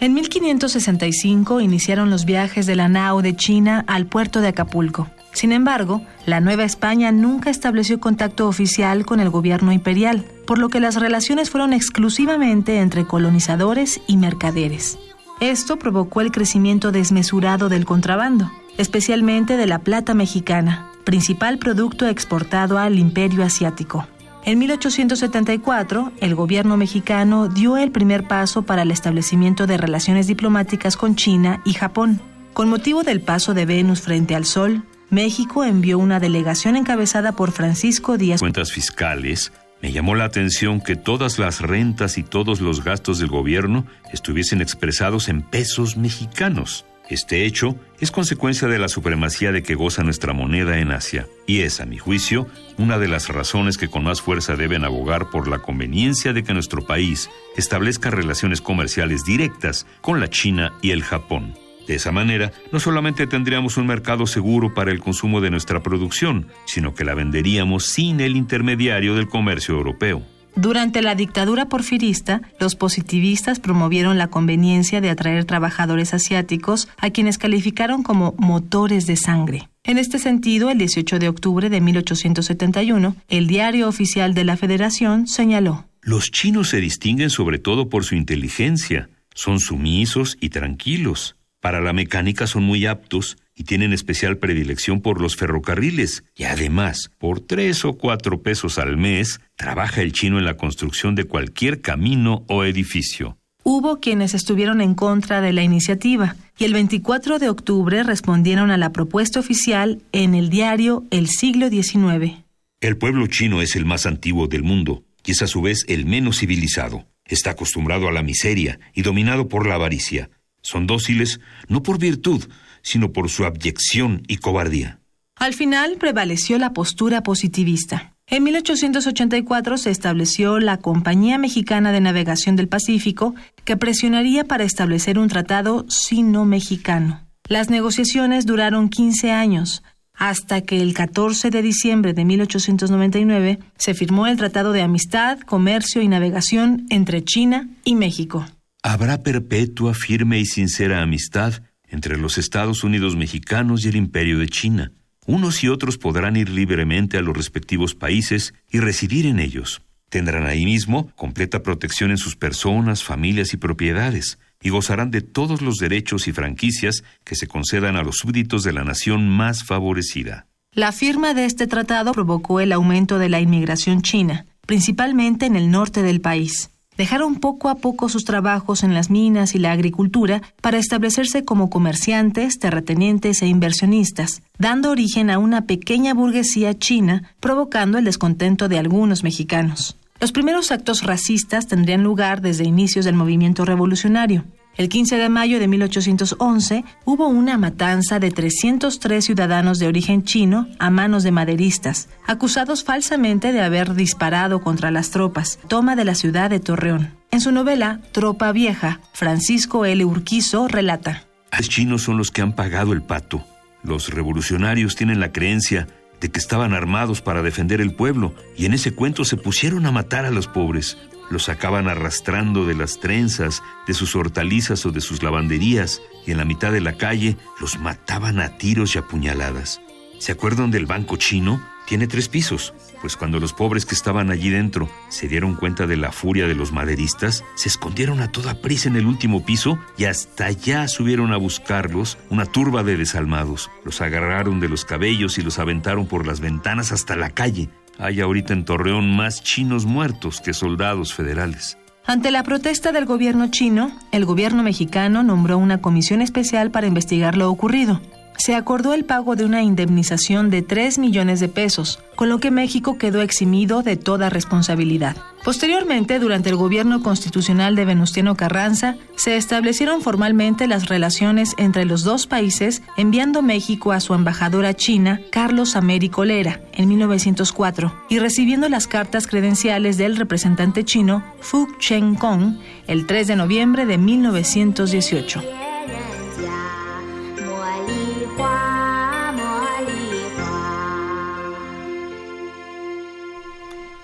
En 0.00 0.14
1565 0.14 1.60
iniciaron 1.60 2.08
los 2.08 2.24
viajes 2.24 2.64
de 2.64 2.74
la 2.74 2.88
nao 2.88 3.20
de 3.20 3.36
China 3.36 3.84
al 3.86 4.06
puerto 4.06 4.40
de 4.40 4.48
Acapulco. 4.48 5.08
Sin 5.32 5.52
embargo, 5.52 6.02
la 6.26 6.40
Nueva 6.40 6.64
España 6.64 7.12
nunca 7.12 7.50
estableció 7.50 8.00
contacto 8.00 8.48
oficial 8.48 9.06
con 9.06 9.20
el 9.20 9.30
gobierno 9.30 9.72
imperial, 9.72 10.24
por 10.46 10.58
lo 10.58 10.68
que 10.68 10.80
las 10.80 10.96
relaciones 10.96 11.50
fueron 11.50 11.72
exclusivamente 11.72 12.78
entre 12.78 13.06
colonizadores 13.06 14.00
y 14.06 14.16
mercaderes. 14.16 14.98
Esto 15.40 15.78
provocó 15.78 16.20
el 16.20 16.32
crecimiento 16.32 16.92
desmesurado 16.92 17.68
del 17.68 17.86
contrabando, 17.86 18.50
especialmente 18.76 19.56
de 19.56 19.66
la 19.66 19.78
plata 19.78 20.12
mexicana, 20.12 20.90
principal 21.04 21.58
producto 21.58 22.06
exportado 22.06 22.78
al 22.78 22.98
imperio 22.98 23.42
asiático. 23.42 24.06
En 24.44 24.58
1874, 24.58 26.12
el 26.20 26.34
gobierno 26.34 26.76
mexicano 26.76 27.48
dio 27.48 27.76
el 27.76 27.90
primer 27.90 28.26
paso 28.26 28.62
para 28.62 28.82
el 28.82 28.90
establecimiento 28.90 29.66
de 29.66 29.76
relaciones 29.76 30.26
diplomáticas 30.26 30.96
con 30.96 31.14
China 31.14 31.60
y 31.64 31.74
Japón. 31.74 32.20
Con 32.54 32.68
motivo 32.68 33.02
del 33.02 33.20
paso 33.20 33.54
de 33.54 33.66
Venus 33.66 34.00
frente 34.00 34.34
al 34.34 34.46
Sol, 34.46 34.84
México 35.10 35.64
envió 35.64 35.98
una 35.98 36.20
delegación 36.20 36.76
encabezada 36.76 37.32
por 37.32 37.50
Francisco 37.50 38.16
Díaz. 38.16 38.40
Cuentas 38.40 38.70
fiscales, 38.72 39.52
me 39.82 39.90
llamó 39.90 40.14
la 40.14 40.24
atención 40.24 40.80
que 40.80 40.94
todas 40.94 41.38
las 41.38 41.60
rentas 41.60 42.16
y 42.16 42.22
todos 42.22 42.60
los 42.60 42.84
gastos 42.84 43.18
del 43.18 43.28
gobierno 43.28 43.86
estuviesen 44.12 44.60
expresados 44.60 45.28
en 45.28 45.42
pesos 45.42 45.96
mexicanos. 45.96 46.86
Este 47.08 47.44
hecho 47.44 47.74
es 47.98 48.12
consecuencia 48.12 48.68
de 48.68 48.78
la 48.78 48.88
supremacía 48.88 49.50
de 49.50 49.64
que 49.64 49.74
goza 49.74 50.04
nuestra 50.04 50.32
moneda 50.32 50.78
en 50.78 50.92
Asia 50.92 51.26
y 51.44 51.62
es, 51.62 51.80
a 51.80 51.86
mi 51.86 51.98
juicio, 51.98 52.46
una 52.78 52.98
de 52.98 53.08
las 53.08 53.28
razones 53.28 53.78
que 53.78 53.88
con 53.88 54.04
más 54.04 54.22
fuerza 54.22 54.54
deben 54.54 54.84
abogar 54.84 55.28
por 55.30 55.48
la 55.48 55.58
conveniencia 55.58 56.32
de 56.32 56.44
que 56.44 56.54
nuestro 56.54 56.86
país 56.86 57.28
establezca 57.56 58.10
relaciones 58.10 58.60
comerciales 58.60 59.24
directas 59.24 59.88
con 60.02 60.20
la 60.20 60.30
China 60.30 60.72
y 60.82 60.92
el 60.92 61.02
Japón. 61.02 61.54
De 61.90 61.96
esa 61.96 62.12
manera, 62.12 62.52
no 62.70 62.78
solamente 62.78 63.26
tendríamos 63.26 63.76
un 63.76 63.88
mercado 63.88 64.28
seguro 64.28 64.74
para 64.74 64.92
el 64.92 65.00
consumo 65.00 65.40
de 65.40 65.50
nuestra 65.50 65.82
producción, 65.82 66.46
sino 66.64 66.94
que 66.94 67.04
la 67.04 67.14
venderíamos 67.14 67.86
sin 67.86 68.20
el 68.20 68.36
intermediario 68.36 69.16
del 69.16 69.26
comercio 69.26 69.74
europeo. 69.74 70.22
Durante 70.54 71.02
la 71.02 71.16
dictadura 71.16 71.68
porfirista, 71.68 72.42
los 72.60 72.76
positivistas 72.76 73.58
promovieron 73.58 74.18
la 74.18 74.28
conveniencia 74.28 75.00
de 75.00 75.10
atraer 75.10 75.46
trabajadores 75.46 76.14
asiáticos 76.14 76.86
a 76.96 77.10
quienes 77.10 77.38
calificaron 77.38 78.04
como 78.04 78.36
motores 78.38 79.08
de 79.08 79.16
sangre. 79.16 79.68
En 79.82 79.98
este 79.98 80.20
sentido, 80.20 80.70
el 80.70 80.78
18 80.78 81.18
de 81.18 81.28
octubre 81.28 81.70
de 81.70 81.80
1871, 81.80 83.16
el 83.28 83.48
Diario 83.48 83.88
Oficial 83.88 84.32
de 84.32 84.44
la 84.44 84.56
Federación 84.56 85.26
señaló 85.26 85.86
Los 86.02 86.30
chinos 86.30 86.68
se 86.68 86.80
distinguen 86.80 87.30
sobre 87.30 87.58
todo 87.58 87.88
por 87.88 88.04
su 88.04 88.14
inteligencia, 88.14 89.10
son 89.34 89.58
sumisos 89.58 90.38
y 90.40 90.50
tranquilos. 90.50 91.34
Para 91.60 91.80
la 91.80 91.92
mecánica 91.92 92.46
son 92.46 92.62
muy 92.62 92.86
aptos 92.86 93.36
y 93.54 93.64
tienen 93.64 93.92
especial 93.92 94.38
predilección 94.38 95.02
por 95.02 95.20
los 95.20 95.36
ferrocarriles. 95.36 96.24
Y 96.34 96.44
además, 96.44 97.10
por 97.18 97.40
tres 97.40 97.84
o 97.84 97.92
cuatro 97.92 98.42
pesos 98.42 98.78
al 98.78 98.96
mes, 98.96 99.40
trabaja 99.56 100.00
el 100.00 100.12
chino 100.12 100.38
en 100.38 100.46
la 100.46 100.56
construcción 100.56 101.14
de 101.14 101.24
cualquier 101.24 101.82
camino 101.82 102.44
o 102.48 102.64
edificio. 102.64 103.36
Hubo 103.62 104.00
quienes 104.00 104.32
estuvieron 104.32 104.80
en 104.80 104.94
contra 104.94 105.42
de 105.42 105.52
la 105.52 105.62
iniciativa 105.62 106.34
y 106.58 106.64
el 106.64 106.72
24 106.72 107.38
de 107.38 107.50
octubre 107.50 108.02
respondieron 108.02 108.70
a 108.70 108.78
la 108.78 108.90
propuesta 108.90 109.38
oficial 109.38 110.00
en 110.12 110.34
el 110.34 110.48
diario 110.48 111.04
El 111.10 111.28
siglo 111.28 111.68
XIX. 111.68 112.42
El 112.80 112.96
pueblo 112.96 113.26
chino 113.26 113.60
es 113.60 113.76
el 113.76 113.84
más 113.84 114.06
antiguo 114.06 114.46
del 114.46 114.62
mundo 114.62 115.04
y 115.26 115.32
es 115.32 115.42
a 115.42 115.46
su 115.46 115.60
vez 115.60 115.84
el 115.88 116.06
menos 116.06 116.38
civilizado. 116.38 117.04
Está 117.26 117.50
acostumbrado 117.50 118.08
a 118.08 118.12
la 118.12 118.22
miseria 118.22 118.80
y 118.94 119.02
dominado 119.02 119.48
por 119.48 119.68
la 119.68 119.74
avaricia. 119.74 120.30
Son 120.62 120.86
dóciles 120.86 121.40
no 121.68 121.82
por 121.82 121.98
virtud, 121.98 122.44
sino 122.82 123.12
por 123.12 123.28
su 123.30 123.44
abyección 123.44 124.22
y 124.28 124.36
cobardía. 124.36 125.00
Al 125.36 125.54
final 125.54 125.96
prevaleció 125.98 126.58
la 126.58 126.72
postura 126.72 127.22
positivista. 127.22 128.14
En 128.26 128.44
1884 128.44 129.78
se 129.78 129.90
estableció 129.90 130.60
la 130.60 130.76
Compañía 130.76 131.38
Mexicana 131.38 131.92
de 131.92 132.00
Navegación 132.00 132.56
del 132.56 132.68
Pacífico, 132.68 133.34
que 133.64 133.76
presionaría 133.76 134.44
para 134.44 134.64
establecer 134.64 135.18
un 135.18 135.28
tratado 135.28 135.86
sino-mexicano. 135.88 137.26
Las 137.48 137.70
negociaciones 137.70 138.46
duraron 138.46 138.88
15 138.88 139.32
años, 139.32 139.82
hasta 140.14 140.60
que 140.60 140.80
el 140.82 140.92
14 140.94 141.50
de 141.50 141.62
diciembre 141.62 142.12
de 142.12 142.24
1899 142.26 143.58
se 143.78 143.94
firmó 143.94 144.26
el 144.26 144.36
Tratado 144.36 144.72
de 144.72 144.82
Amistad, 144.82 145.40
Comercio 145.40 146.02
y 146.02 146.08
Navegación 146.08 146.86
entre 146.90 147.24
China 147.24 147.68
y 147.84 147.94
México. 147.96 148.46
Habrá 148.82 149.22
perpetua, 149.22 149.92
firme 149.92 150.40
y 150.40 150.46
sincera 150.46 151.02
amistad 151.02 151.62
entre 151.86 152.16
los 152.16 152.38
Estados 152.38 152.82
Unidos 152.82 153.14
mexicanos 153.14 153.84
y 153.84 153.88
el 153.88 153.96
Imperio 153.96 154.38
de 154.38 154.48
China. 154.48 154.92
Unos 155.26 155.62
y 155.62 155.68
otros 155.68 155.98
podrán 155.98 156.36
ir 156.36 156.48
libremente 156.48 157.18
a 157.18 157.20
los 157.20 157.36
respectivos 157.36 157.94
países 157.94 158.54
y 158.70 158.80
residir 158.80 159.26
en 159.26 159.38
ellos. 159.38 159.82
Tendrán 160.08 160.46
ahí 160.46 160.64
mismo 160.64 161.12
completa 161.14 161.62
protección 161.62 162.10
en 162.10 162.16
sus 162.16 162.36
personas, 162.36 163.04
familias 163.04 163.52
y 163.52 163.58
propiedades, 163.58 164.38
y 164.62 164.70
gozarán 164.70 165.10
de 165.10 165.20
todos 165.20 165.60
los 165.60 165.76
derechos 165.76 166.26
y 166.26 166.32
franquicias 166.32 167.04
que 167.22 167.36
se 167.36 167.46
concedan 167.46 167.96
a 167.96 168.02
los 168.02 168.16
súbditos 168.16 168.62
de 168.62 168.72
la 168.72 168.82
nación 168.82 169.28
más 169.28 169.62
favorecida. 169.62 170.46
La 170.72 170.92
firma 170.92 171.34
de 171.34 171.44
este 171.44 171.66
tratado 171.66 172.12
provocó 172.12 172.60
el 172.60 172.72
aumento 172.72 173.18
de 173.18 173.28
la 173.28 173.40
inmigración 173.40 174.00
china, 174.00 174.46
principalmente 174.66 175.44
en 175.46 175.56
el 175.56 175.70
norte 175.70 176.02
del 176.02 176.20
país 176.20 176.70
dejaron 177.00 177.36
poco 177.36 177.70
a 177.70 177.76
poco 177.76 178.10
sus 178.10 178.26
trabajos 178.26 178.84
en 178.84 178.92
las 178.92 179.08
minas 179.08 179.54
y 179.54 179.58
la 179.58 179.72
agricultura 179.72 180.42
para 180.60 180.76
establecerse 180.76 181.46
como 181.46 181.70
comerciantes, 181.70 182.58
terratenientes 182.58 183.40
e 183.40 183.46
inversionistas, 183.46 184.42
dando 184.58 184.90
origen 184.90 185.30
a 185.30 185.38
una 185.38 185.62
pequeña 185.62 186.12
burguesía 186.12 186.78
china, 186.78 187.22
provocando 187.40 187.96
el 187.96 188.04
descontento 188.04 188.68
de 188.68 188.78
algunos 188.78 189.24
mexicanos. 189.24 189.96
Los 190.20 190.32
primeros 190.32 190.72
actos 190.72 191.02
racistas 191.02 191.66
tendrían 191.66 192.02
lugar 192.02 192.42
desde 192.42 192.64
inicios 192.64 193.06
del 193.06 193.14
movimiento 193.14 193.64
revolucionario. 193.64 194.44
El 194.80 194.88
15 194.88 195.18
de 195.18 195.28
mayo 195.28 195.60
de 195.60 195.68
1811 195.68 196.84
hubo 197.04 197.28
una 197.28 197.58
matanza 197.58 198.18
de 198.18 198.30
303 198.30 199.22
ciudadanos 199.22 199.78
de 199.78 199.86
origen 199.86 200.24
chino 200.24 200.68
a 200.78 200.88
manos 200.88 201.22
de 201.22 201.30
maderistas, 201.30 202.08
acusados 202.26 202.82
falsamente 202.82 203.52
de 203.52 203.60
haber 203.60 203.92
disparado 203.92 204.62
contra 204.62 204.90
las 204.90 205.10
tropas, 205.10 205.58
toma 205.68 205.96
de 205.96 206.06
la 206.06 206.14
ciudad 206.14 206.48
de 206.48 206.60
Torreón. 206.60 207.12
En 207.30 207.42
su 207.42 207.52
novela 207.52 208.00
Tropa 208.12 208.52
Vieja, 208.52 209.00
Francisco 209.12 209.84
L. 209.84 210.02
Urquizo 210.02 210.66
relata. 210.66 211.24
Los 211.54 211.68
chinos 211.68 212.00
son 212.00 212.16
los 212.16 212.30
que 212.30 212.40
han 212.40 212.54
pagado 212.54 212.94
el 212.94 213.02
pato. 213.02 213.44
Los 213.82 214.08
revolucionarios 214.08 214.96
tienen 214.96 215.20
la 215.20 215.30
creencia 215.30 215.88
de 216.22 216.30
que 216.30 216.38
estaban 216.38 216.72
armados 216.72 217.20
para 217.20 217.42
defender 217.42 217.82
el 217.82 217.92
pueblo 217.92 218.34
y 218.56 218.64
en 218.64 218.72
ese 218.72 218.94
cuento 218.94 219.26
se 219.26 219.36
pusieron 219.36 219.84
a 219.84 219.92
matar 219.92 220.24
a 220.24 220.30
los 220.30 220.48
pobres 220.48 220.96
los 221.30 221.44
sacaban 221.44 221.88
arrastrando 221.88 222.66
de 222.66 222.74
las 222.74 223.00
trenzas, 223.00 223.62
de 223.86 223.94
sus 223.94 224.14
hortalizas 224.16 224.84
o 224.84 224.90
de 224.90 225.00
sus 225.00 225.22
lavanderías, 225.22 226.02
y 226.26 226.32
en 226.32 226.38
la 226.38 226.44
mitad 226.44 226.72
de 226.72 226.80
la 226.80 226.96
calle 226.98 227.36
los 227.60 227.78
mataban 227.78 228.40
a 228.40 228.58
tiros 228.58 228.94
y 228.94 228.98
a 228.98 229.02
puñaladas. 229.02 229.80
¿Se 230.18 230.32
acuerdan 230.32 230.70
del 230.70 230.84
banco 230.84 231.16
chino? 231.16 231.62
Tiene 231.86 232.06
tres 232.06 232.28
pisos, 232.28 232.74
pues 233.00 233.16
cuando 233.16 233.40
los 233.40 233.52
pobres 233.52 233.86
que 233.86 233.94
estaban 233.94 234.30
allí 234.30 234.50
dentro 234.50 234.88
se 235.08 235.28
dieron 235.28 235.54
cuenta 235.54 235.86
de 235.86 235.96
la 235.96 236.12
furia 236.12 236.46
de 236.46 236.54
los 236.54 236.72
maderistas, 236.72 237.42
se 237.56 237.68
escondieron 237.68 238.20
a 238.20 238.30
toda 238.30 238.60
prisa 238.60 238.88
en 238.88 238.96
el 238.96 239.06
último 239.06 239.44
piso 239.44 239.78
y 239.96 240.04
hasta 240.04 240.44
allá 240.44 240.86
subieron 240.88 241.32
a 241.32 241.36
buscarlos 241.36 242.18
una 242.28 242.44
turba 242.44 242.82
de 242.82 242.96
desalmados. 242.96 243.70
Los 243.84 244.02
agarraron 244.02 244.60
de 244.60 244.68
los 244.68 244.84
cabellos 244.84 245.38
y 245.38 245.42
los 245.42 245.58
aventaron 245.58 246.06
por 246.06 246.26
las 246.26 246.40
ventanas 246.40 246.92
hasta 246.92 247.16
la 247.16 247.30
calle. 247.30 247.70
Hay 248.00 248.20
ahorita 248.20 248.54
en 248.54 248.64
Torreón 248.64 249.14
más 249.14 249.42
chinos 249.42 249.84
muertos 249.84 250.40
que 250.40 250.54
soldados 250.54 251.12
federales. 251.14 251.76
Ante 252.06 252.30
la 252.30 252.42
protesta 252.42 252.92
del 252.92 253.04
gobierno 253.04 253.50
chino, 253.50 253.92
el 254.10 254.24
gobierno 254.24 254.62
mexicano 254.62 255.22
nombró 255.22 255.58
una 255.58 255.82
comisión 255.82 256.22
especial 256.22 256.70
para 256.70 256.86
investigar 256.86 257.36
lo 257.36 257.50
ocurrido 257.50 258.00
se 258.40 258.54
acordó 258.54 258.94
el 258.94 259.04
pago 259.04 259.36
de 259.36 259.44
una 259.44 259.62
indemnización 259.62 260.48
de 260.48 260.62
3 260.62 260.98
millones 260.98 261.40
de 261.40 261.48
pesos, 261.48 261.98
con 262.16 262.30
lo 262.30 262.38
que 262.38 262.50
México 262.50 262.96
quedó 262.96 263.20
eximido 263.20 263.82
de 263.82 263.96
toda 263.96 264.30
responsabilidad. 264.30 265.16
Posteriormente, 265.44 266.18
durante 266.18 266.48
el 266.48 266.56
gobierno 266.56 267.02
constitucional 267.02 267.76
de 267.76 267.84
Venustiano 267.84 268.36
Carranza, 268.36 268.96
se 269.14 269.36
establecieron 269.36 270.00
formalmente 270.00 270.66
las 270.66 270.88
relaciones 270.88 271.54
entre 271.58 271.84
los 271.84 272.02
dos 272.02 272.26
países, 272.26 272.82
enviando 272.96 273.42
México 273.42 273.92
a 273.92 274.00
su 274.00 274.14
embajadora 274.14 274.72
china, 274.72 275.20
Carlos 275.30 275.76
Américo 275.76 276.24
Lera, 276.24 276.60
en 276.72 276.88
1904, 276.88 277.92
y 278.08 278.20
recibiendo 278.20 278.70
las 278.70 278.86
cartas 278.86 279.26
credenciales 279.26 279.98
del 279.98 280.16
representante 280.16 280.82
chino, 280.84 281.22
Fu 281.40 281.68
Cheng 281.78 282.14
Kong, 282.14 282.56
el 282.86 283.06
3 283.06 283.26
de 283.26 283.36
noviembre 283.36 283.84
de 283.84 283.98
1918. 283.98 285.59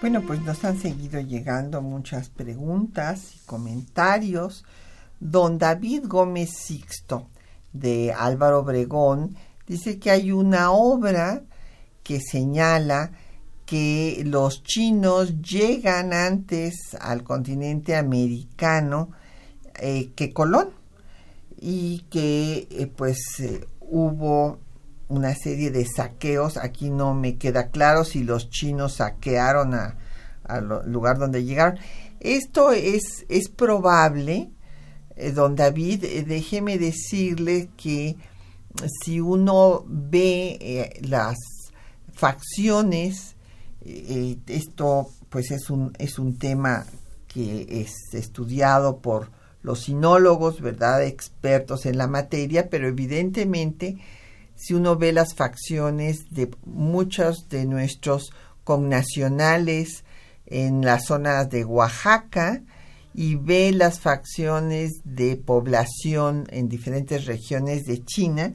Bueno, 0.06 0.22
pues 0.24 0.40
nos 0.42 0.64
han 0.64 0.78
seguido 0.78 1.20
llegando 1.20 1.82
muchas 1.82 2.28
preguntas 2.28 3.34
y 3.34 3.38
comentarios. 3.44 4.64
Don 5.18 5.58
David 5.58 6.04
Gómez 6.06 6.50
Sixto, 6.50 7.26
de 7.72 8.12
Álvaro 8.16 8.60
Obregón, 8.60 9.34
dice 9.66 9.98
que 9.98 10.12
hay 10.12 10.30
una 10.30 10.70
obra 10.70 11.42
que 12.04 12.20
señala 12.20 13.10
que 13.64 14.22
los 14.24 14.62
chinos 14.62 15.42
llegan 15.42 16.12
antes 16.12 16.96
al 17.00 17.24
continente 17.24 17.96
americano 17.96 19.10
eh, 19.80 20.12
que 20.14 20.32
Colón 20.32 20.68
y 21.60 22.04
que 22.10 22.68
eh, 22.70 22.86
pues 22.86 23.18
eh, 23.40 23.66
hubo 23.80 24.60
una 25.08 25.34
serie 25.34 25.70
de 25.70 25.86
saqueos. 25.86 26.56
Aquí 26.56 26.90
no 26.90 27.14
me 27.14 27.36
queda 27.36 27.68
claro 27.68 28.04
si 28.04 28.24
los 28.24 28.50
chinos 28.50 28.94
saquearon 28.94 29.74
al 30.44 30.90
lugar 30.90 31.18
donde 31.18 31.44
llegaron. 31.44 31.78
Esto 32.20 32.72
es, 32.72 33.24
es 33.28 33.48
probable, 33.48 34.50
eh, 35.16 35.32
don 35.32 35.54
David, 35.56 36.04
eh, 36.04 36.24
déjeme 36.26 36.78
decirle 36.78 37.70
que 37.76 38.16
si 39.02 39.20
uno 39.20 39.84
ve 39.86 40.58
eh, 40.60 41.00
las 41.02 41.36
facciones, 42.12 43.34
esto 44.46 45.08
pues 45.30 45.50
es 45.50 45.70
un, 45.70 45.92
es 45.98 46.18
un 46.18 46.38
tema 46.38 46.84
que 47.28 47.82
es 47.82 47.92
estudiado 48.12 48.98
por 48.98 49.30
los 49.62 49.84
sinólogos, 49.84 50.60
¿verdad? 50.60 51.04
Expertos 51.04 51.86
en 51.86 51.98
la 51.98 52.06
materia, 52.06 52.68
pero 52.68 52.88
evidentemente 52.88 53.98
si 54.56 54.74
uno 54.74 54.96
ve 54.96 55.12
las 55.12 55.34
facciones 55.34 56.24
de 56.30 56.50
muchos 56.64 57.48
de 57.48 57.66
nuestros 57.66 58.32
connacionales 58.64 60.04
en 60.46 60.84
la 60.84 60.98
zona 60.98 61.44
de 61.44 61.64
Oaxaca 61.64 62.62
y 63.14 63.36
ve 63.36 63.72
las 63.72 64.00
facciones 64.00 64.92
de 65.04 65.36
población 65.36 66.46
en 66.50 66.68
diferentes 66.68 67.26
regiones 67.26 67.84
de 67.84 68.04
China, 68.04 68.54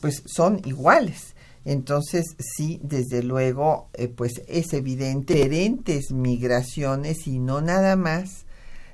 pues 0.00 0.22
son 0.26 0.60
iguales. 0.64 1.34
Entonces, 1.64 2.24
sí, 2.38 2.80
desde 2.82 3.22
luego, 3.22 3.90
eh, 3.92 4.08
pues 4.08 4.40
es 4.48 4.72
evidente 4.72 5.34
diferentes 5.34 6.12
migraciones 6.12 7.26
y 7.26 7.38
no 7.38 7.60
nada 7.60 7.96
más 7.96 8.46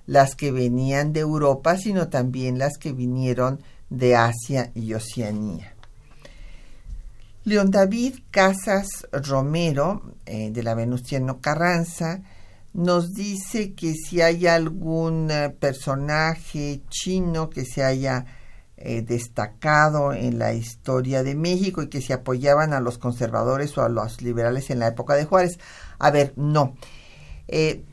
las 0.06 0.34
que 0.34 0.50
venían 0.50 1.12
de 1.12 1.20
Europa, 1.20 1.76
sino 1.78 2.08
también 2.08 2.58
las 2.58 2.76
que 2.78 2.92
vinieron 2.92 3.60
de 3.90 4.16
Asia 4.16 4.72
y 4.74 4.92
Oceanía. 4.94 5.73
León 7.46 7.70
David 7.70 8.20
Casas 8.30 9.06
Romero, 9.12 10.14
eh, 10.24 10.50
de 10.50 10.62
la 10.62 10.74
Venustiano 10.74 11.42
Carranza, 11.42 12.22
nos 12.72 13.12
dice 13.12 13.74
que 13.74 13.92
si 13.92 14.22
hay 14.22 14.46
algún 14.46 15.30
eh, 15.30 15.50
personaje 15.50 16.80
chino 16.88 17.50
que 17.50 17.66
se 17.66 17.84
haya 17.84 18.24
eh, 18.78 19.02
destacado 19.02 20.14
en 20.14 20.38
la 20.38 20.54
historia 20.54 21.22
de 21.22 21.34
México 21.34 21.82
y 21.82 21.88
que 21.88 22.00
se 22.00 22.14
apoyaban 22.14 22.72
a 22.72 22.80
los 22.80 22.96
conservadores 22.96 23.76
o 23.76 23.82
a 23.82 23.90
los 23.90 24.22
liberales 24.22 24.70
en 24.70 24.78
la 24.78 24.88
época 24.88 25.14
de 25.14 25.26
Juárez. 25.26 25.58
A 25.98 26.10
ver, 26.10 26.32
no. 26.36 26.76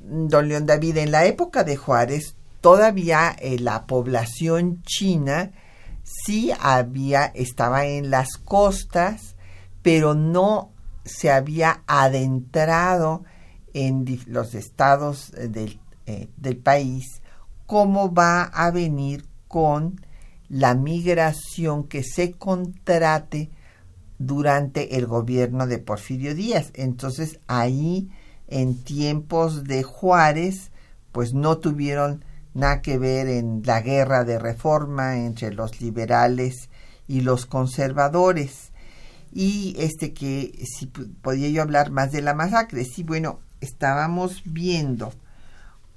don 0.05 0.47
León 0.47 0.65
David, 0.65 0.95
en 0.95 1.11
la 1.11 1.25
época 1.25 1.65
de 1.65 1.75
Juárez, 1.75 2.37
todavía 2.61 3.35
la 3.59 3.85
población 3.85 4.81
china 4.83 5.51
sí 6.03 6.51
había, 6.59 7.25
estaba 7.25 7.85
en 7.85 8.09
las 8.09 8.37
costas, 8.37 9.30
pero 9.81 10.13
no 10.13 10.71
se 11.03 11.31
había 11.31 11.83
adentrado 11.87 13.23
en 13.73 14.05
los 14.27 14.53
estados 14.53 15.33
eh, 15.33 15.47
del, 15.47 15.79
eh, 16.05 16.29
del 16.37 16.57
país, 16.57 17.21
cómo 17.65 18.13
va 18.13 18.43
a 18.43 18.71
venir 18.71 19.25
con 19.47 20.01
la 20.49 20.75
migración 20.75 21.87
que 21.87 22.03
se 22.03 22.33
contrate 22.33 23.49
durante 24.19 24.97
el 24.97 25.07
gobierno 25.07 25.65
de 25.65 25.79
Porfirio 25.79 26.35
Díaz. 26.35 26.71
Entonces 26.73 27.39
ahí 27.47 28.09
en 28.51 28.83
tiempos 28.83 29.63
de 29.63 29.81
Juárez, 29.81 30.71
pues 31.11 31.33
no 31.33 31.57
tuvieron 31.57 32.23
nada 32.53 32.81
que 32.81 32.97
ver 32.97 33.27
en 33.29 33.61
la 33.65 33.81
guerra 33.81 34.25
de 34.25 34.37
reforma 34.37 35.17
entre 35.17 35.53
los 35.53 35.81
liberales 35.81 36.69
y 37.07 37.21
los 37.21 37.45
conservadores. 37.45 38.70
Y 39.31 39.75
este 39.77 40.13
que 40.13 40.51
si 40.65 40.87
podía 40.87 41.49
yo 41.49 41.61
hablar 41.61 41.91
más 41.91 42.11
de 42.11 42.21
la 42.21 42.33
masacre, 42.33 42.83
sí, 42.85 43.03
bueno, 43.03 43.39
estábamos 43.61 44.41
viendo 44.45 45.13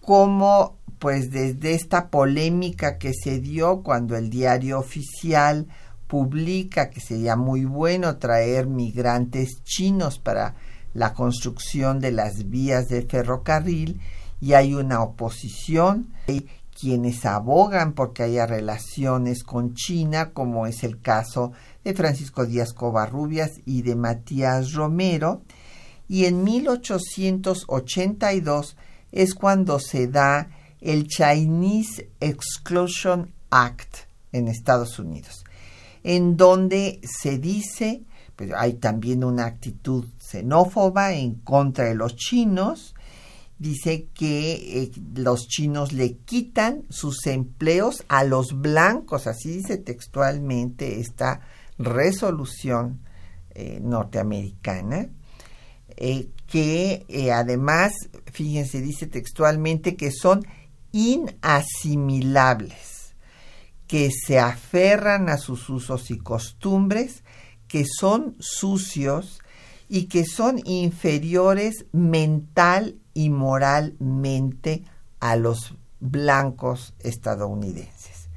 cómo 0.00 0.76
pues 0.98 1.30
desde 1.30 1.74
esta 1.74 2.08
polémica 2.08 2.98
que 2.98 3.12
se 3.12 3.40
dio 3.40 3.82
cuando 3.82 4.16
el 4.16 4.30
diario 4.30 4.78
oficial 4.78 5.66
publica 6.06 6.90
que 6.90 7.00
sería 7.00 7.36
muy 7.36 7.64
bueno 7.64 8.16
traer 8.18 8.66
migrantes 8.66 9.62
chinos 9.64 10.18
para 10.18 10.54
la 10.92 11.12
construcción 11.12 11.98
de 11.98 12.12
las 12.12 12.48
vías 12.48 12.88
de 12.88 13.02
ferrocarril 13.02 14.00
y 14.40 14.52
hay 14.52 14.74
una 14.74 15.02
oposición. 15.02 16.08
Quienes 16.84 17.24
abogan 17.24 17.94
porque 17.94 18.24
haya 18.24 18.44
relaciones 18.44 19.42
con 19.42 19.72
China, 19.72 20.34
como 20.34 20.66
es 20.66 20.84
el 20.84 21.00
caso 21.00 21.52
de 21.82 21.94
Francisco 21.94 22.44
Díaz 22.44 22.74
Covarrubias 22.74 23.52
y 23.64 23.80
de 23.80 23.96
Matías 23.96 24.74
Romero. 24.74 25.40
Y 26.08 26.26
en 26.26 26.44
1882 26.44 28.76
es 29.12 29.34
cuando 29.34 29.78
se 29.78 30.08
da 30.08 30.50
el 30.82 31.08
Chinese 31.08 32.10
Exclusion 32.20 33.32
Act 33.48 34.00
en 34.32 34.48
Estados 34.48 34.98
Unidos, 34.98 35.46
en 36.02 36.36
donde 36.36 37.00
se 37.02 37.38
dice, 37.38 38.02
pues 38.36 38.52
hay 38.54 38.74
también 38.74 39.24
una 39.24 39.46
actitud 39.46 40.04
xenófoba 40.18 41.14
en 41.14 41.36
contra 41.36 41.86
de 41.86 41.94
los 41.94 42.14
chinos, 42.14 42.93
dice 43.58 44.08
que 44.14 44.82
eh, 44.82 44.90
los 45.14 45.48
chinos 45.48 45.92
le 45.92 46.18
quitan 46.18 46.84
sus 46.90 47.26
empleos 47.26 48.04
a 48.08 48.22
los 48.24 48.60
blancos, 48.60 49.26
así 49.26 49.50
dice 49.50 49.78
textualmente 49.78 51.00
esta 51.00 51.40
resolución 51.78 53.00
eh, 53.54 53.80
norteamericana, 53.82 55.08
eh, 55.96 56.28
que 56.46 57.06
además, 57.32 57.92
fíjense, 58.32 58.80
dice 58.80 59.06
textualmente 59.06 59.96
que 59.96 60.10
son 60.10 60.44
inasimilables, 60.92 63.14
que 63.86 64.10
se 64.10 64.38
aferran 64.38 65.28
a 65.28 65.36
sus 65.36 65.68
usos 65.68 66.10
y 66.10 66.16
costumbres, 66.18 67.22
que 67.66 67.84
son 67.86 68.36
sucios 68.38 69.40
y 69.88 70.06
que 70.06 70.24
son 70.24 70.60
inferiores 70.64 71.86
mental 71.92 73.00
y 73.14 73.30
moralmente 73.30 74.84
a 75.20 75.36
los 75.36 75.74
blancos 76.00 76.92
estadounidenses. 77.00 78.28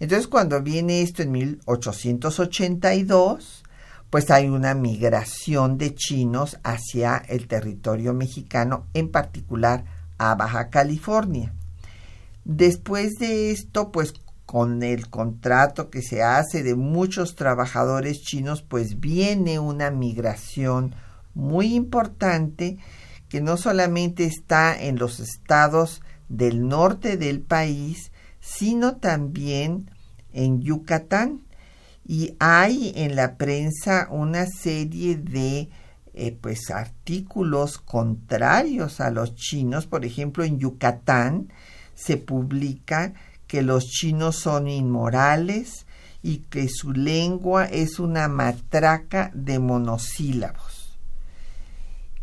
Entonces, 0.00 0.28
cuando 0.28 0.62
viene 0.62 1.02
esto 1.02 1.22
en 1.22 1.32
1882, 1.32 3.64
pues 4.10 4.30
hay 4.30 4.48
una 4.48 4.74
migración 4.74 5.76
de 5.78 5.94
chinos 5.94 6.58
hacia 6.64 7.16
el 7.16 7.48
territorio 7.48 8.12
mexicano, 8.14 8.86
en 8.94 9.10
particular 9.10 9.84
a 10.18 10.34
Baja 10.34 10.70
California. 10.70 11.52
Después 12.44 13.14
de 13.14 13.52
esto, 13.52 13.92
pues 13.92 14.14
con 14.44 14.82
el 14.82 15.08
contrato 15.08 15.88
que 15.88 16.02
se 16.02 16.22
hace 16.22 16.62
de 16.62 16.74
muchos 16.74 17.36
trabajadores 17.36 18.20
chinos, 18.22 18.60
pues 18.62 19.00
viene 19.00 19.58
una 19.58 19.90
migración 19.90 20.94
muy 21.32 21.74
importante 21.74 22.76
que 23.32 23.40
no 23.40 23.56
solamente 23.56 24.26
está 24.26 24.78
en 24.78 24.98
los 24.98 25.18
estados 25.18 26.02
del 26.28 26.68
norte 26.68 27.16
del 27.16 27.40
país, 27.40 28.12
sino 28.40 28.96
también 28.96 29.90
en 30.34 30.60
Yucatán. 30.60 31.40
Y 32.06 32.36
hay 32.40 32.92
en 32.94 33.16
la 33.16 33.38
prensa 33.38 34.06
una 34.10 34.44
serie 34.44 35.16
de 35.16 35.70
eh, 36.12 36.36
pues 36.38 36.70
artículos 36.70 37.78
contrarios 37.78 39.00
a 39.00 39.10
los 39.10 39.34
chinos. 39.34 39.86
Por 39.86 40.04
ejemplo, 40.04 40.44
en 40.44 40.58
Yucatán 40.58 41.50
se 41.94 42.18
publica 42.18 43.14
que 43.46 43.62
los 43.62 43.86
chinos 43.86 44.36
son 44.36 44.68
inmorales 44.68 45.86
y 46.22 46.40
que 46.50 46.68
su 46.68 46.92
lengua 46.92 47.64
es 47.64 47.98
una 47.98 48.28
matraca 48.28 49.30
de 49.32 49.58
monosílabos 49.58 50.81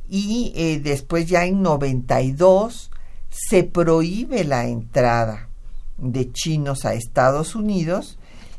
y 0.10 0.52
eh, 0.56 0.80
después 0.80 1.28
ya 1.28 1.45
en 1.45 1.62
92 1.62 2.91
se 3.30 3.63
prohíbe 3.63 4.43
la 4.43 4.67
entrada 4.67 5.50
de 5.98 6.32
chinos 6.32 6.86
a 6.86 6.93
Estados 6.93 7.56
Unidos 7.56 8.17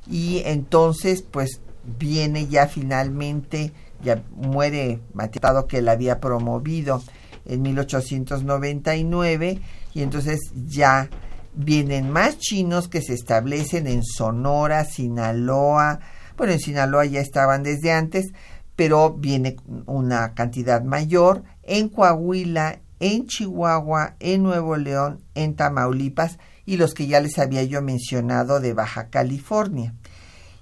y 0.09 0.43
entonces 0.45 1.23
pues 1.23 1.61
viene 1.99 2.47
ya 2.47 2.67
finalmente, 2.67 3.73
ya 4.03 4.23
muere 4.31 5.01
Matado 5.13 5.67
que 5.67 5.83
la 5.83 5.93
había 5.93 6.21
promovido 6.21 7.03
en 7.47 7.63
1899 7.63 9.61
y 9.95 10.03
entonces 10.03 10.39
ya 10.55 11.09
vienen 11.55 12.11
más 12.11 12.39
chinos 12.39 12.87
que 12.89 13.03
se 13.03 13.15
establecen 13.15 13.87
en 13.89 14.05
Sonora, 14.05 14.85
Sinaloa, 14.85 16.01
bueno, 16.37 16.53
en 16.53 16.61
Sinaloa 16.61 17.05
ya 17.07 17.21
estaban 17.21 17.63
desde 17.63 17.93
antes, 17.93 18.33
pero 18.81 19.13
viene 19.13 19.57
una 19.85 20.33
cantidad 20.33 20.83
mayor 20.83 21.45
en 21.65 21.91
Coahuila, 21.91 22.81
en 22.99 23.27
Chihuahua, 23.27 24.17
en 24.21 24.43
Nuevo 24.43 24.79
León, 24.79 25.23
en 25.35 25.55
Tamaulipas 25.55 26.39
y 26.65 26.79
los 26.79 26.95
que 26.95 27.07
ya 27.07 27.21
les 27.21 27.39
había 27.39 27.63
yo 27.63 27.83
mencionado 27.83 28.59
de 28.59 28.73
Baja 28.73 29.11
California. 29.11 29.93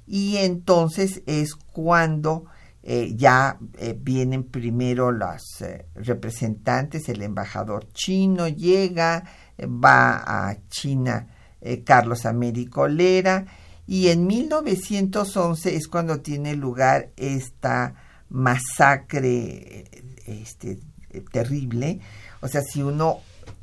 Y 0.05 0.39
entonces 0.39 1.23
es 1.27 1.55
cuando 1.55 2.47
eh, 2.83 3.15
ya 3.15 3.57
eh, 3.79 3.97
vienen 3.97 4.43
primero 4.43 5.13
los 5.13 5.61
eh, 5.61 5.87
representantes, 5.95 7.09
el 7.09 7.23
embajador 7.23 7.87
chino 7.93 8.49
llega, 8.49 9.23
va 9.61 10.49
a 10.49 10.57
China 10.69 11.29
Carlos 11.85 12.27
Américo 12.27 12.89
Lera 12.89 13.47
y 13.87 14.09
en 14.09 14.27
1911 14.27 15.77
es 15.77 15.87
cuando 15.87 16.21
tiene 16.21 16.57
lugar 16.57 17.11
esta 17.17 17.95
masacre 18.29 19.85
este, 20.27 20.79
terrible. 21.33 22.01
O 22.41 22.49
sea, 22.49 22.63
si 22.63 22.83
uno 22.83 23.21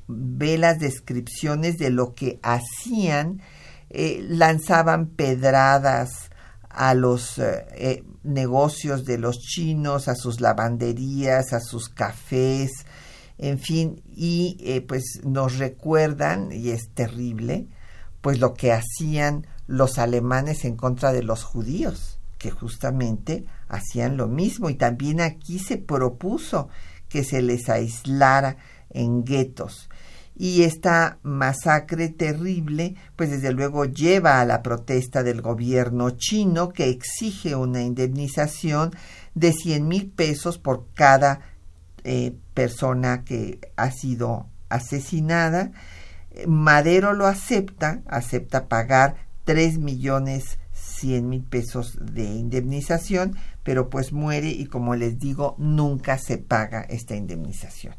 ve 0.07 0.57
las 0.57 0.79
descripciones 0.79 1.77
de 1.77 1.89
lo 1.89 2.13
que 2.13 2.39
hacían, 2.43 3.41
eh, 3.89 4.25
lanzaban 4.27 5.07
pedradas 5.07 6.29
a 6.69 6.93
los 6.93 7.37
eh, 7.37 7.65
eh, 7.75 8.03
negocios 8.23 9.05
de 9.05 9.17
los 9.17 9.39
chinos, 9.39 10.07
a 10.07 10.15
sus 10.15 10.41
lavanderías, 10.41 11.53
a 11.53 11.59
sus 11.59 11.89
cafés, 11.89 12.71
en 13.37 13.59
fin, 13.59 14.01
y 14.15 14.79
pues 14.87 15.19
nos 15.25 15.57
recuerdan, 15.57 16.53
y 16.53 16.69
es 16.69 16.89
terrible, 16.93 17.67
pues 18.21 18.39
lo 18.39 18.53
que 18.53 18.71
hacían 18.71 19.45
los 19.67 19.97
alemanes 19.97 20.63
en 20.63 20.77
contra 20.77 21.11
de 21.11 21.21
los 21.21 21.43
judíos, 21.43 22.14
que 22.45 22.51
justamente 22.51 23.43
hacían 23.67 24.17
lo 24.17 24.27
mismo 24.27 24.69
y 24.69 24.75
también 24.75 25.19
aquí 25.19 25.57
se 25.57 25.77
propuso 25.77 26.69
que 27.09 27.23
se 27.23 27.41
les 27.41 27.69
aislara 27.69 28.57
en 28.91 29.23
guetos. 29.23 29.89
Y 30.35 30.61
esta 30.61 31.17
masacre 31.23 32.09
terrible, 32.09 32.93
pues 33.15 33.31
desde 33.31 33.51
luego 33.51 33.85
lleva 33.85 34.41
a 34.41 34.45
la 34.45 34.61
protesta 34.61 35.23
del 35.23 35.41
gobierno 35.41 36.11
chino 36.11 36.69
que 36.69 36.89
exige 36.89 37.55
una 37.55 37.81
indemnización 37.81 38.91
de 39.33 39.51
100 39.51 39.87
mil 39.87 40.11
pesos 40.11 40.59
por 40.59 40.85
cada 40.93 41.39
eh, 42.03 42.35
persona 42.53 43.23
que 43.23 43.59
ha 43.75 43.89
sido 43.89 44.45
asesinada. 44.69 45.71
Madero 46.45 47.13
lo 47.13 47.25
acepta, 47.25 48.03
acepta 48.05 48.67
pagar 48.67 49.15
3 49.45 49.79
millones 49.79 50.59
100 50.99 51.29
mil 51.29 51.43
pesos 51.43 51.97
de 51.99 52.23
indemnización, 52.23 53.35
pero 53.63 53.89
pues 53.89 54.13
muere 54.13 54.49
y 54.49 54.65
como 54.65 54.95
les 54.95 55.19
digo, 55.19 55.55
nunca 55.57 56.17
se 56.17 56.37
paga 56.37 56.81
esta 56.81 57.15
indemnización. 57.15 57.95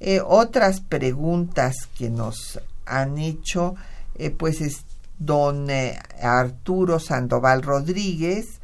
Eh, 0.00 0.22
otras 0.24 0.80
preguntas 0.80 1.86
que 1.96 2.08
nos 2.08 2.58
han 2.86 3.18
hecho, 3.18 3.74
eh, 4.14 4.30
pues 4.30 4.62
es 4.62 4.84
don 5.18 5.68
eh, 5.68 5.98
Arturo 6.22 6.98
Sandoval 6.98 7.62
Rodríguez, 7.62 8.60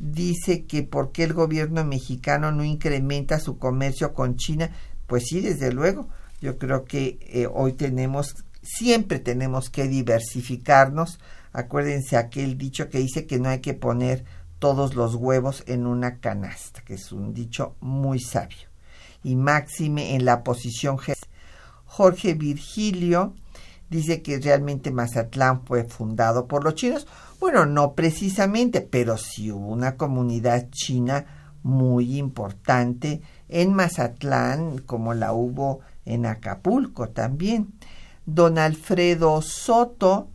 dice 0.00 0.64
que 0.64 0.82
por 0.82 1.12
qué 1.12 1.22
el 1.24 1.32
gobierno 1.32 1.84
mexicano 1.84 2.50
no 2.50 2.64
incrementa 2.64 3.38
su 3.38 3.58
comercio 3.58 4.14
con 4.14 4.36
China. 4.36 4.70
Pues 5.06 5.24
sí, 5.28 5.40
desde 5.40 5.72
luego. 5.72 6.08
Yo 6.40 6.58
creo 6.58 6.84
que 6.84 7.48
hoy 7.52 7.74
tenemos, 7.74 8.34
siempre 8.62 9.18
tenemos 9.18 9.68
que 9.68 9.88
diversificarnos 9.88 11.20
Acuérdense 11.52 12.16
aquel 12.16 12.56
dicho 12.56 12.88
que 12.88 12.98
dice 12.98 13.26
que 13.26 13.38
no 13.38 13.48
hay 13.48 13.60
que 13.60 13.74
poner 13.74 14.24
todos 14.58 14.94
los 14.94 15.14
huevos 15.14 15.64
en 15.66 15.86
una 15.86 16.18
canasta, 16.18 16.82
que 16.82 16.94
es 16.94 17.12
un 17.12 17.34
dicho 17.34 17.74
muy 17.80 18.20
sabio. 18.20 18.68
Y 19.24 19.36
máxime 19.36 20.14
en 20.14 20.24
la 20.24 20.44
posición 20.44 20.98
Jorge 21.84 22.34
Virgilio 22.34 23.34
dice 23.88 24.22
que 24.22 24.38
realmente 24.38 24.92
Mazatlán 24.92 25.66
fue 25.66 25.84
fundado 25.84 26.46
por 26.46 26.62
los 26.62 26.76
chinos. 26.76 27.06
Bueno, 27.40 27.66
no 27.66 27.94
precisamente, 27.94 28.80
pero 28.80 29.16
sí 29.18 29.50
hubo 29.50 29.68
una 29.68 29.96
comunidad 29.96 30.68
china 30.70 31.26
muy 31.62 32.18
importante 32.18 33.20
en 33.48 33.74
Mazatlán, 33.74 34.78
como 34.78 35.14
la 35.14 35.32
hubo 35.32 35.80
en 36.04 36.26
Acapulco 36.26 37.08
también. 37.08 37.72
Don 38.24 38.58
Alfredo 38.58 39.42
Soto 39.42 40.28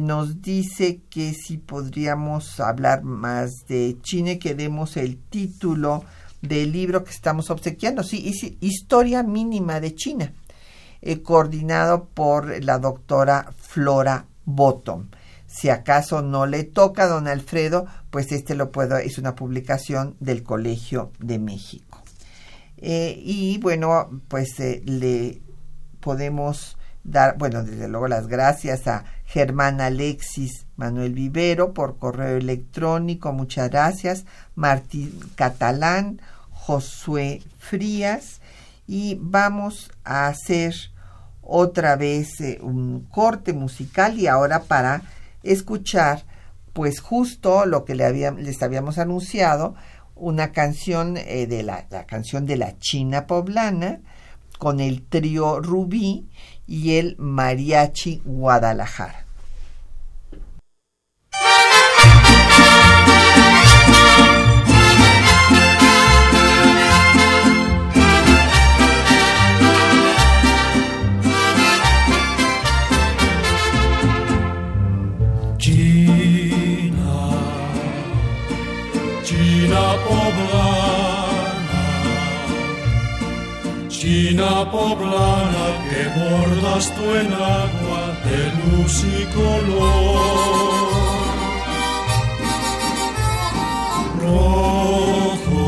nos 0.00 0.42
dice 0.42 1.00
que 1.08 1.32
si 1.32 1.58
podríamos 1.58 2.58
hablar 2.60 3.02
más 3.04 3.66
de 3.68 3.96
China 4.02 4.32
y 4.32 4.38
que 4.38 4.54
demos 4.54 4.96
el 4.96 5.16
título 5.16 6.04
del 6.42 6.72
libro 6.72 7.04
que 7.04 7.10
estamos 7.10 7.50
obsequiando. 7.50 8.02
Sí, 8.02 8.32
Historia 8.60 9.22
Mínima 9.22 9.80
de 9.80 9.94
China, 9.94 10.32
eh, 11.02 11.22
coordinado 11.22 12.06
por 12.06 12.62
la 12.64 12.78
doctora 12.78 13.52
Flora 13.56 14.26
Bottom. 14.44 15.08
Si 15.46 15.68
acaso 15.70 16.22
no 16.22 16.46
le 16.46 16.64
toca 16.64 17.04
a 17.04 17.08
don 17.08 17.28
Alfredo, 17.28 17.86
pues 18.10 18.32
este 18.32 18.54
lo 18.54 18.70
puedo, 18.72 18.98
es 18.98 19.18
una 19.18 19.34
publicación 19.34 20.16
del 20.20 20.42
Colegio 20.42 21.12
de 21.20 21.38
México. 21.38 22.02
Eh, 22.78 23.18
y 23.22 23.58
bueno, 23.58 24.20
pues 24.28 24.58
le 24.58 25.40
podemos 26.00 26.75
dar, 27.06 27.38
bueno, 27.38 27.62
desde 27.62 27.88
luego 27.88 28.08
las 28.08 28.26
gracias 28.26 28.86
a 28.86 29.04
Germán 29.24 29.80
Alexis 29.80 30.66
Manuel 30.76 31.14
Vivero 31.14 31.72
por 31.72 31.98
correo 31.98 32.36
electrónico, 32.36 33.32
muchas 33.32 33.70
gracias. 33.70 34.24
Martín 34.54 35.18
Catalán, 35.34 36.20
Josué 36.50 37.42
Frías. 37.58 38.40
Y 38.88 39.18
vamos 39.20 39.90
a 40.04 40.28
hacer 40.28 40.74
otra 41.42 41.96
vez 41.96 42.40
eh, 42.40 42.58
un 42.60 43.06
corte 43.10 43.52
musical 43.52 44.18
y 44.18 44.26
ahora 44.26 44.64
para 44.64 45.02
escuchar 45.42 46.24
pues 46.72 47.00
justo 47.00 47.66
lo 47.66 47.84
que 47.84 47.94
le 47.94 48.32
les 48.32 48.62
habíamos 48.62 48.98
anunciado, 48.98 49.74
una 50.14 50.52
canción 50.52 51.16
eh, 51.16 51.46
de 51.46 51.62
la, 51.62 51.86
la 51.90 52.04
canción 52.04 52.46
de 52.46 52.56
la 52.56 52.78
China 52.78 53.26
poblana 53.26 54.00
con 54.58 54.80
el 54.80 55.02
trío 55.02 55.60
Rubí 55.60 56.28
y 56.66 56.96
el 56.96 57.16
Mariachi 57.18 58.22
Guadalajara. 58.24 59.25
China 84.06 84.70
poblana 84.70 85.66
que 85.90 86.02
bordas 86.16 86.84
tú 86.94 87.04
en 87.22 87.32
agua 87.32 88.02
de 88.24 88.40
luz 88.62 88.94
y 89.02 89.24
color. 89.34 90.90
Rojo, 94.22 95.66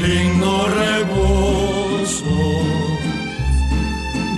lindo 0.00 0.52
rebozo, 0.80 2.40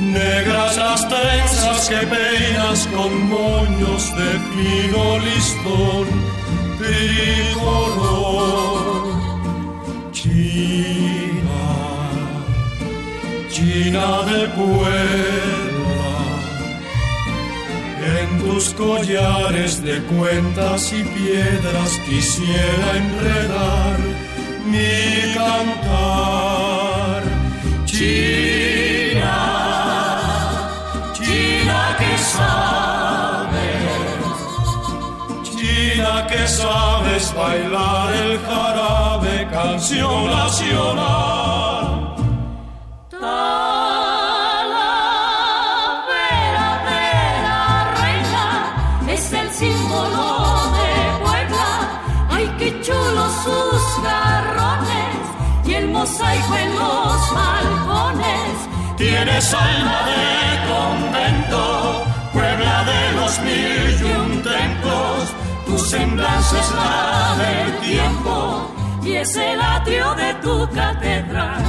negras 0.00 0.76
las 0.78 1.09
trenzas 1.09 1.88
que 1.88 2.00
peinas 2.14 2.88
con 2.92 3.11
moños 3.28 4.03
de 4.16 4.30
fino 4.50 5.03
listón, 5.20 6.07
tricolor. 6.78 8.11
Puebla, 14.55 16.16
en 18.20 18.28
tus 18.38 18.74
collares 18.74 19.82
de 19.82 20.03
cuentas 20.03 20.92
y 20.92 21.03
piedras 21.05 21.98
quisiera 22.07 22.96
enredar 22.96 23.98
mi 24.66 25.34
cantar. 25.34 27.22
China, 27.86 29.36
China 31.12 31.96
que 31.98 32.18
sabes, 32.18 33.61
China 35.50 36.26
que 36.26 36.46
sabes 36.46 37.34
bailar 37.34 38.14
el 38.14 38.38
jarabe, 38.40 39.48
canción 39.50 40.26
nacional. 40.26 41.82
Mosaico 56.03 56.57
en 56.57 56.74
los 56.74 57.20
balcones. 57.38 58.55
Tienes 58.96 59.55
alma 59.55 59.98
de 60.11 60.24
convento, 60.70 62.05
Puebla 62.32 62.84
de 62.90 63.03
los 63.18 63.38
mil 63.46 63.88
y 64.00 64.12
un 64.20 64.42
templos. 64.42 65.22
Tu 65.66 65.78
semblanza 65.78 66.59
es 66.59 66.70
la 66.80 67.36
del 67.42 67.70
tiempo. 67.90 68.72
Y 69.05 69.12
es 69.14 69.36
el 69.36 69.61
atrio 69.61 70.14
de 70.14 70.34
tu 70.44 70.68
catedral. 70.70 71.62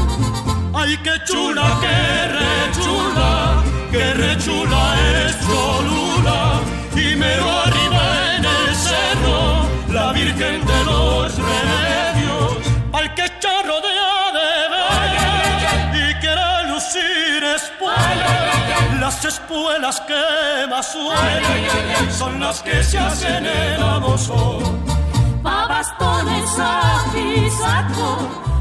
Ay, 0.74 0.98
qué 1.04 1.16
chula, 1.28 1.68
qué 1.84 2.00
rechula, 2.40 3.64
qué 3.92 4.14
rechula 4.14 4.84
es 5.16 5.32
Cholula. 5.46 6.62
Y 6.96 7.16
mero 7.16 7.50
arriba 7.66 8.04
en 8.36 8.46
el 8.46 8.76
cerro, 8.76 9.40
la 9.90 10.14
Virgen 10.14 10.66
de 10.66 10.80
los 10.86 11.33
Remedios. 12.94 13.02
Ay, 13.02 13.10
qué 13.16 13.40
charro 13.40 13.82
de 13.82 13.90
ade 14.28 14.50
y 15.98 16.14
quiere 16.16 16.64
lucir 16.68 17.44
espuela. 17.44 19.00
Las 19.00 19.26
espuelas 19.26 20.00
que 20.02 20.68
más 20.70 20.92
suenan 20.92 22.12
son 22.12 22.40
las 22.40 22.62
que 22.62 22.84
se 22.84 22.98
hacen 23.00 23.46
en 23.46 23.82
Abosón. 23.82 24.84
Pa' 25.42 25.68
bastones 25.68 26.60
a 26.60 27.04
saco, 27.60 28.18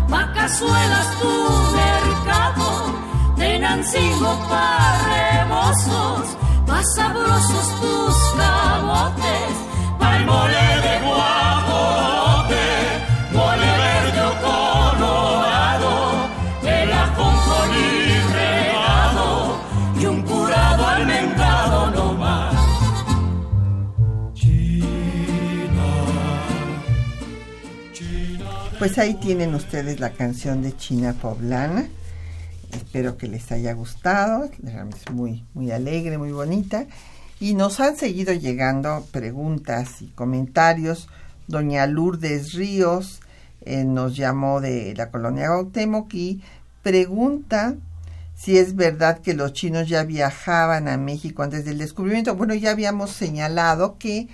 pa' 0.09 0.33
cazuelas 0.33 1.07
tu 1.21 1.33
mercado, 1.77 2.95
tenancingo 3.37 4.49
pa' 4.49 4.99
rebosos, 5.07 6.37
pa' 6.67 6.83
sabrosos 6.97 7.81
tus 7.81 8.17
camotes, 8.37 9.55
Pa' 9.99 10.17
el 10.17 10.27
mole 10.27 10.81
de 10.83 11.22
Pues 28.83 28.99
ahí 28.99 29.15
tienen 29.15 29.55
ustedes 29.55 30.01
la 30.01 30.11
canción 30.11 30.61
de 30.61 30.77
China 30.77 31.15
Poblana. 31.23 31.87
Espero 32.73 33.17
que 33.17 33.29
les 33.29 33.53
haya 33.53 33.75
gustado. 33.75 34.51
Es 34.67 35.09
muy, 35.13 35.45
muy 35.55 35.71
alegre, 35.71 36.19
muy 36.19 36.33
bonita. 36.33 36.87
Y 37.39 37.55
nos 37.55 37.79
han 37.79 37.97
seguido 37.97 38.33
llegando 38.33 39.07
preguntas 39.13 40.03
y 40.03 40.09
comentarios. 40.09 41.07
Doña 41.47 41.87
Lourdes 41.87 42.55
Ríos 42.55 43.21
eh, 43.61 43.85
nos 43.85 44.17
llamó 44.17 44.61
de 44.61 44.95
la 44.97 45.13
colonia 45.13 45.51
Gautemoc 45.51 46.13
y 46.15 46.43
pregunta 46.83 47.77
si 48.35 48.59
es 48.59 48.75
verdad 48.75 49.21
que 49.21 49.35
los 49.35 49.53
chinos 49.53 49.89
ya 49.89 50.03
viajaban 50.03 50.89
a 50.89 50.97
México 50.97 51.45
antes 51.45 51.65
del 51.65 51.79
descubrimiento. 51.79 52.35
Bueno, 52.35 52.57
ya 52.57 52.73
habíamos 52.73 53.13
señalado 53.13 53.97
que 53.97 54.27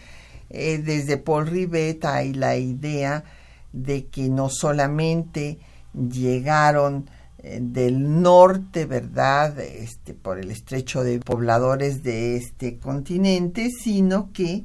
eh, 0.48 0.78
desde 0.78 1.18
Paul 1.18 1.48
Rivet 1.48 2.02
hay 2.06 2.32
la 2.32 2.56
idea 2.56 3.24
de 3.72 4.06
que 4.06 4.28
no 4.28 4.48
solamente 4.50 5.58
llegaron 5.94 7.08
eh, 7.38 7.60
del 7.62 8.22
norte, 8.22 8.86
¿verdad? 8.86 9.58
Este, 9.60 10.14
por 10.14 10.38
el 10.38 10.50
estrecho 10.50 11.02
de 11.04 11.20
pobladores 11.20 12.02
de 12.02 12.36
este 12.36 12.78
continente, 12.78 13.70
sino 13.70 14.32
que 14.32 14.64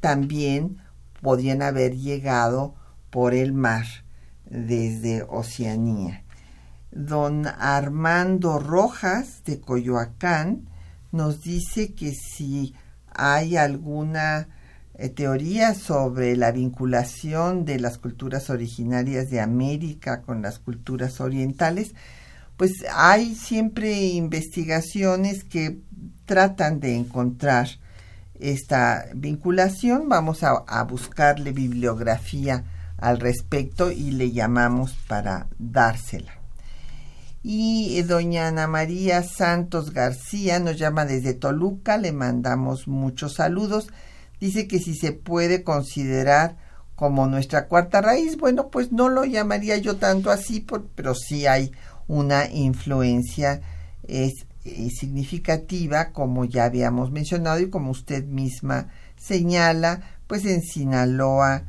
también 0.00 0.78
podían 1.20 1.62
haber 1.62 1.96
llegado 1.96 2.74
por 3.10 3.34
el 3.34 3.52
mar 3.52 3.86
desde 4.44 5.22
Oceanía. 5.28 6.24
Don 6.90 7.46
Armando 7.46 8.58
Rojas 8.58 9.42
de 9.44 9.60
Coyoacán 9.60 10.68
nos 11.10 11.42
dice 11.42 11.94
que 11.94 12.12
si 12.12 12.74
hay 13.14 13.56
alguna 13.56 14.48
eh, 14.94 15.08
teoría 15.08 15.74
sobre 15.74 16.36
la 16.36 16.52
vinculación 16.52 17.64
de 17.64 17.80
las 17.80 17.98
culturas 17.98 18.50
originarias 18.50 19.30
de 19.30 19.40
América 19.40 20.22
con 20.22 20.42
las 20.42 20.58
culturas 20.58 21.20
orientales, 21.20 21.94
pues 22.56 22.84
hay 22.94 23.34
siempre 23.34 24.00
investigaciones 24.00 25.44
que 25.44 25.80
tratan 26.26 26.78
de 26.80 26.94
encontrar 26.96 27.68
esta 28.38 29.06
vinculación. 29.14 30.08
Vamos 30.08 30.42
a, 30.42 30.82
buscarle 30.84 31.52
bibliografía 31.52 32.64
al 32.98 33.18
respecto 33.18 33.90
y 33.90 34.10
le 34.10 34.32
llamamos 34.32 34.92
para 35.08 35.48
dársela. 35.58 36.32
Y 37.42 37.98
eh, 37.98 38.04
doña 38.04 38.48
Ana 38.48 38.68
María 38.68 39.22
Santos 39.22 39.92
García 39.92 40.60
nos 40.60 40.78
llama 40.78 41.06
desde 41.06 41.34
Toluca, 41.34 41.96
le 41.96 42.12
mandamos 42.12 42.86
muchos 42.86 43.34
saludos. 43.34 43.88
Dice 44.42 44.66
que 44.66 44.80
si 44.80 44.96
se 44.96 45.12
puede 45.12 45.62
considerar 45.62 46.56
como 46.96 47.28
nuestra 47.28 47.68
cuarta 47.68 48.00
raíz, 48.00 48.36
bueno, 48.38 48.70
pues 48.70 48.90
no 48.90 49.08
lo 49.08 49.24
llamaría 49.24 49.76
yo 49.76 49.98
tanto 49.98 50.32
así, 50.32 50.66
pero 50.96 51.14
sí 51.14 51.46
hay 51.46 51.70
una 52.08 52.50
influencia 52.50 53.60
es, 54.02 54.46
eh, 54.64 54.90
significativa, 54.90 56.10
como 56.10 56.44
ya 56.44 56.64
habíamos 56.64 57.12
mencionado 57.12 57.60
y 57.60 57.70
como 57.70 57.92
usted 57.92 58.24
misma 58.24 58.88
señala, 59.16 60.00
pues 60.26 60.44
en 60.44 60.62
Sinaloa 60.62 61.62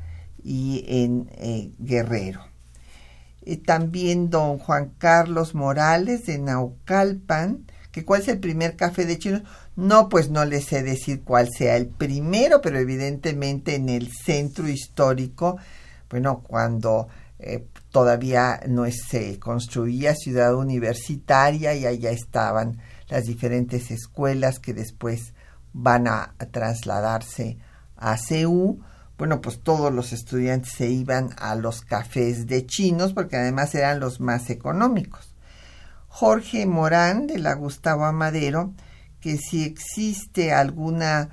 y 0.44 0.84
en 0.88 1.30
eh, 1.34 1.74
Guerrero. 1.78 2.42
Eh, 3.44 3.58
también 3.58 4.32
don 4.32 4.58
Juan 4.58 4.94
Carlos 4.98 5.54
Morales 5.54 6.26
de 6.26 6.40
Naucalpan, 6.40 7.68
que 7.92 8.04
cuál 8.04 8.24
es 8.24 8.30
el 8.30 8.40
primer 8.40 8.76
café 8.76 9.06
de 9.06 9.20
chinos. 9.20 9.44
No, 9.76 10.10
pues 10.10 10.30
no 10.30 10.46
le 10.46 10.62
sé 10.62 10.84
decir 10.84 11.24
cuál 11.24 11.50
sea 11.50 11.76
el 11.76 11.88
primero, 11.88 12.62
pero 12.62 12.78
evidentemente 12.78 13.76
en 13.76 13.90
el 13.90 14.12
centro 14.12 14.68
histórico, 14.68 15.58
bueno, 16.10 16.44
cuando 16.48 17.08
eh, 17.40 17.66
todavía 17.90 18.62
no 18.68 18.86
se 18.92 19.40
construía 19.40 20.16
ciudad 20.16 20.56
universitaria 20.56 21.74
y 21.74 21.86
allá 21.86 22.12
estaban 22.12 22.80
las 23.10 23.26
diferentes 23.26 23.90
escuelas 23.90 24.60
que 24.60 24.74
después 24.74 25.34
van 25.74 26.08
a, 26.08 26.36
a 26.38 26.46
trasladarse 26.46 27.58
a 27.98 28.18
CEU 28.18 28.80
bueno, 29.18 29.42
pues 29.42 29.62
todos 29.62 29.94
los 29.94 30.12
estudiantes 30.12 30.74
se 30.74 30.90
iban 30.90 31.30
a 31.38 31.56
los 31.56 31.82
cafés 31.82 32.48
de 32.48 32.66
chinos 32.66 33.14
porque 33.14 33.38
además 33.38 33.74
eran 33.76 34.00
los 34.00 34.20
más 34.20 34.50
económicos. 34.50 35.34
Jorge 36.08 36.66
Morán 36.66 37.28
de 37.28 37.40
la 37.40 37.54
Gustavo 37.54 38.06
Amadero, 38.06 38.74
que 39.24 39.38
si 39.38 39.64
existe 39.64 40.52
alguna 40.52 41.30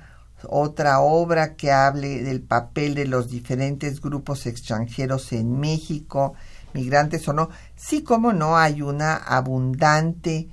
otra 0.47 1.01
obra 1.01 1.55
que 1.55 1.73
hable 1.73 2.23
del 2.23 2.41
papel 2.41 2.95
de 2.95 3.05
los 3.05 3.29
diferentes 3.29 3.99
grupos 3.99 4.45
extranjeros 4.45 5.33
en 5.33 5.59
México, 5.59 6.33
migrantes 6.73 7.27
o 7.27 7.33
no, 7.33 7.49
sí 7.75 8.01
como 8.01 8.31
no 8.31 8.55
hay 8.55 8.81
una 8.81 9.17
abundante 9.17 10.47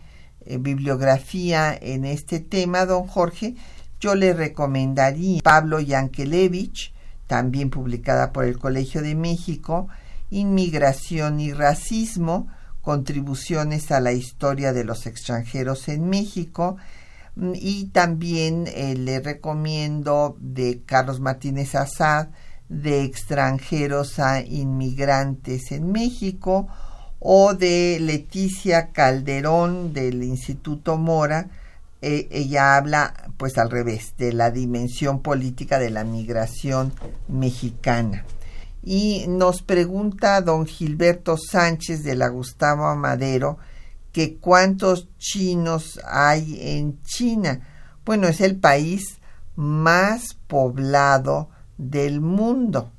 eh, 0.47 0.59
bibliografía 0.59 1.79
en 1.81 2.05
este 2.05 2.41
tema, 2.41 2.87
don 2.87 3.07
Jorge, 3.07 3.55
yo 4.01 4.17
le 4.17 4.33
recomendaría 4.33 5.41
Pablo 5.41 5.79
Yankelevich, 5.79 6.93
también 7.29 7.71
publicada 7.71 8.33
por 8.33 8.47
el 8.47 8.59
Colegio 8.59 9.01
de 9.01 9.15
México, 9.15 9.87
Inmigración 10.31 11.39
y 11.39 11.53
Racismo, 11.53 12.49
contribuciones 12.83 13.93
a 13.93 14.01
la 14.01 14.11
historia 14.11 14.73
de 14.73 14.83
los 14.83 15.07
extranjeros 15.07 15.89
en 15.89 16.09
México, 16.09 16.79
y 17.55 17.87
también 17.87 18.67
eh, 18.67 18.95
le 18.97 19.21
recomiendo 19.21 20.37
de 20.41 20.83
Carlos 20.85 21.21
Martínez 21.21 21.75
Azad, 21.75 22.29
de 22.69 23.05
extranjeros 23.05 24.19
a 24.19 24.41
inmigrantes 24.41 25.73
en 25.73 25.93
México, 25.93 26.69
o 27.21 27.55
de 27.55 27.99
Leticia 28.01 28.93
Calderón 28.93 29.93
del 29.93 30.23
Instituto 30.23 30.97
Mora, 30.97 31.49
eh, 32.01 32.29
ella 32.31 32.77
habla 32.77 33.13
pues 33.37 33.59
al 33.59 33.71
revés 33.71 34.15
de 34.19 34.33
la 34.33 34.51
dimensión 34.51 35.21
política 35.21 35.79
de 35.79 35.91
la 35.91 36.05
migración 36.05 36.93
mexicana. 37.27 38.25
Y 38.85 39.27
nos 39.29 39.63
pregunta 39.63 40.41
don 40.41 40.67
Gilberto 40.67 41.37
Sánchez 41.37 42.05
de 42.05 42.15
la 42.15 42.29
Gustavo 42.29 42.87
Amadero 42.87 43.59
que 44.13 44.37
cuántos 44.39 45.09
chinos 45.19 46.01
hay 46.05 46.59
en 46.61 47.03
China. 47.03 47.67
Bueno, 48.05 48.27
es 48.29 48.41
el 48.41 48.57
país 48.57 49.19
más 49.57 50.35
poblado 50.47 51.51
del 51.77 52.21
mundo. 52.21 52.93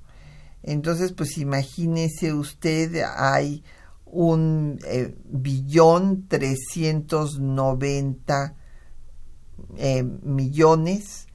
Entonces, 0.63 1.13
pues 1.13 1.37
imagínese 1.37 2.33
usted, 2.33 3.03
hay 3.15 3.63
un 4.05 4.79
eh, 4.85 5.15
billón 5.25 6.27
trescientos 6.27 7.39
noventa 7.39 8.55
eh, 9.77 10.03
millones 10.03 11.27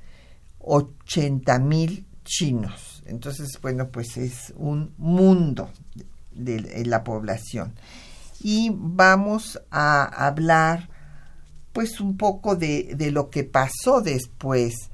ochenta 0.59 1.59
mil 1.59 2.07
chinos. 2.25 3.03
Entonces, 3.07 3.59
bueno, 3.61 3.91
pues 3.91 4.17
es 4.17 4.53
un 4.57 4.95
mundo 4.99 5.71
de, 6.33 6.85
la 6.87 7.05
población. 7.05 7.75
Y 8.45 8.71
vamos 8.75 9.59
a 9.71 10.05
hablar 10.05 10.91
pues 11.73 11.99
un 11.99 12.19
poco 12.19 12.57
de, 12.57 12.95
de 12.95 13.11
lo 13.11 13.31
que 13.31 13.43
pasó 13.43 14.03
después 14.03 14.91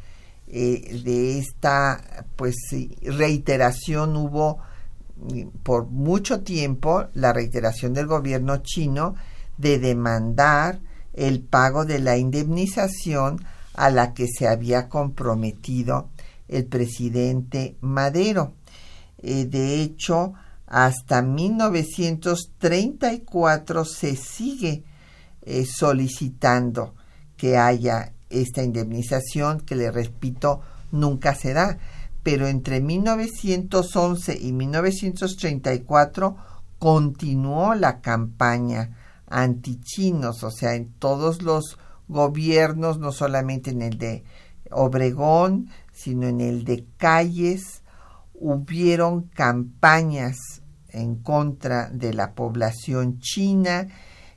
eh, 0.47 1.01
de 1.05 1.39
esta 1.39 2.25
pues 2.37 2.55
reiteración 3.03 4.17
hubo 4.17 4.59
por 5.63 5.87
mucho 5.87 6.43
tiempo 6.43 7.07
la 7.15 7.33
reiteración 7.33 7.93
del 7.93 8.07
gobierno 8.07 8.59
chino 8.59 9.15
de 9.59 9.79
demandar 9.79 10.81
el 11.13 11.41
pago 11.41 11.85
de 11.85 11.99
la 11.99 12.17
indemnización 12.17 13.45
a 13.75 13.91
la 13.91 14.15
que 14.15 14.27
se 14.27 14.49
había 14.49 14.89
comprometido 14.89 16.09
el 16.49 16.67
presidente 16.67 17.77
Madero. 17.81 18.55
Eh, 19.19 19.45
de 19.45 19.83
hecho, 19.83 20.35
hasta 20.71 21.21
1934 21.21 23.85
se 23.85 24.17
sigue 24.17 24.85
eh, 25.43 25.67
solicitando 25.67 26.95
que 27.37 27.59
haya 27.59 28.15
esta 28.31 28.63
indemnización, 28.63 29.61
que 29.61 29.75
le 29.75 29.91
repito, 29.91 30.61
nunca 30.93 31.35
se 31.35 31.55
da. 31.55 31.79
Pero 32.23 32.47
entre 32.47 32.81
1911 32.81 34.39
y 34.41 34.53
1934 34.53 36.37
continuó 36.79 37.75
la 37.75 38.01
campaña 38.01 38.97
antichinos, 39.27 40.45
o 40.45 40.53
sea, 40.53 40.75
en 40.75 40.93
todos 40.93 41.43
los 41.43 41.79
gobiernos, 42.07 42.99
no 42.99 43.11
solamente 43.11 43.71
en 43.71 43.83
el 43.83 43.99
de 43.99 44.23
Obregón, 44.71 45.69
sino 45.93 46.29
en 46.29 46.41
el 46.41 46.63
de 46.65 46.87
Calles, 46.97 47.83
hubieron 48.35 49.23
campañas 49.23 50.60
en 50.93 51.17
contra 51.17 51.89
de 51.91 52.15
la 52.15 52.35
población 52.35 53.19
china. 53.21 53.89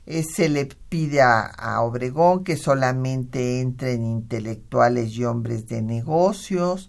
Eh, 0.06 0.22
se 0.22 0.48
le 0.48 0.66
pide 0.66 1.22
a, 1.22 1.80
Obregón 1.80 2.44
que 2.44 2.56
solamente 2.56 3.60
entren 3.60 4.04
intelectuales 4.04 5.12
y 5.12 5.24
hombres 5.24 5.66
de 5.66 5.82
negocios. 5.82 6.88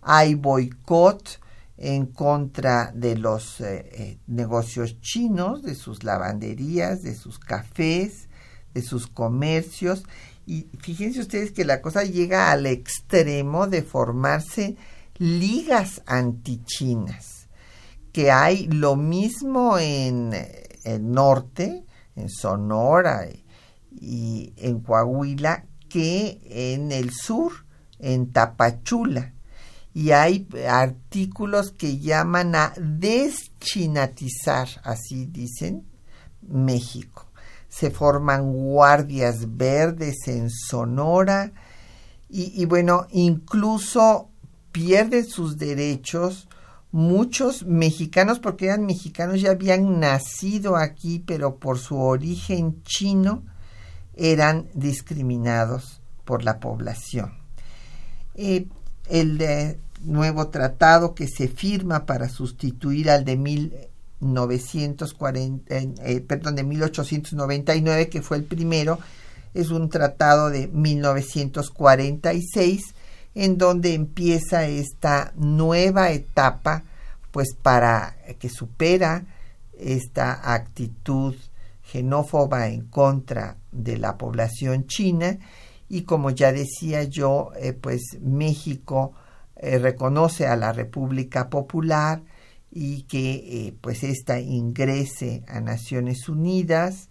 Hay 0.00 0.34
boicot 0.34 1.40
en 1.76 2.06
contra 2.06 2.92
de 2.94 3.16
los 3.16 3.60
eh, 3.60 3.88
eh, 3.92 4.18
negocios 4.28 5.00
chinos, 5.00 5.62
de 5.62 5.74
sus 5.74 6.04
lavanderías, 6.04 7.02
de 7.02 7.14
sus 7.14 7.38
cafés, 7.40 8.28
de 8.72 8.82
sus 8.82 9.08
comercios. 9.08 10.04
Y 10.46 10.68
fíjense 10.80 11.20
ustedes 11.20 11.52
que 11.52 11.64
la 11.64 11.82
cosa 11.82 12.04
llega 12.04 12.50
al 12.52 12.66
extremo 12.66 13.66
de 13.66 13.82
formarse 13.82 14.76
ligas 15.18 16.02
antichinas, 16.06 17.31
que 18.12 18.30
hay 18.30 18.66
lo 18.66 18.96
mismo 18.96 19.78
en 19.78 20.32
el 20.84 21.10
norte, 21.10 21.84
en 22.14 22.28
Sonora 22.28 23.26
y 23.90 24.52
en 24.56 24.80
Coahuila, 24.80 25.66
que 25.88 26.40
en 26.44 26.92
el 26.92 27.10
sur, 27.12 27.52
en 27.98 28.32
Tapachula 28.32 29.32
y 29.94 30.12
hay 30.12 30.48
artículos 30.68 31.72
que 31.72 31.98
llaman 31.98 32.54
a 32.54 32.72
deschinatizar, 32.78 34.68
así 34.84 35.26
dicen, 35.26 35.86
México. 36.40 37.26
Se 37.68 37.90
forman 37.90 38.52
guardias 38.52 39.56
verdes 39.56 40.28
en 40.28 40.48
Sonora 40.50 41.52
y, 42.28 42.64
bueno, 42.64 43.06
incluso 43.10 44.30
pierden 44.72 45.26
sus 45.26 45.58
derechos 45.58 46.48
muchos 46.92 47.64
mexicanos, 47.64 48.38
porque 48.38 48.66
eran 48.66 48.86
mexicanos, 48.86 49.40
ya 49.40 49.50
habían 49.50 49.98
nacido 49.98 50.76
aquí, 50.76 51.24
pero 51.26 51.56
por 51.56 51.78
su 51.78 51.98
origen 51.98 52.82
chino 52.84 53.42
eran 54.14 54.68
discriminados 54.74 56.00
por 56.24 56.44
la 56.44 56.60
población. 56.60 57.32
Eh, 58.34 58.66
el 59.08 59.38
nuevo 60.04 60.48
tratado 60.48 61.14
que 61.14 61.28
se 61.28 61.48
firma 61.48 62.04
para 62.06 62.28
sustituir 62.28 63.10
al 63.10 63.24
de 63.24 63.36
1940, 63.36 65.74
eh, 65.74 66.20
perdón, 66.20 66.56
de 66.56 66.64
1899, 66.64 68.08
que 68.08 68.22
fue 68.22 68.36
el 68.36 68.44
primero, 68.44 68.98
es 69.54 69.70
un 69.70 69.88
tratado 69.88 70.50
de 70.50 70.68
1946 70.68 72.94
en 73.34 73.58
donde 73.58 73.94
empieza 73.94 74.66
esta 74.66 75.32
nueva 75.36 76.10
etapa, 76.10 76.84
pues 77.30 77.54
para 77.54 78.16
que 78.38 78.48
supera 78.48 79.24
esta 79.78 80.52
actitud 80.54 81.34
xenófoba 81.82 82.68
en 82.68 82.82
contra 82.86 83.56
de 83.70 83.98
la 83.98 84.16
población 84.16 84.86
china 84.86 85.38
y 85.92 86.02
como 86.02 86.30
ya 86.30 86.52
decía 86.52 87.04
yo, 87.04 87.50
eh, 87.54 87.74
pues 87.74 88.18
México 88.22 89.12
eh, 89.56 89.78
reconoce 89.78 90.46
a 90.46 90.56
la 90.56 90.72
República 90.72 91.50
Popular 91.50 92.22
y 92.70 93.02
que 93.02 93.34
eh, 93.34 93.74
pues 93.78 94.02
ésta 94.02 94.40
ingrese 94.40 95.44
a 95.48 95.60
Naciones 95.60 96.30
Unidas. 96.30 97.10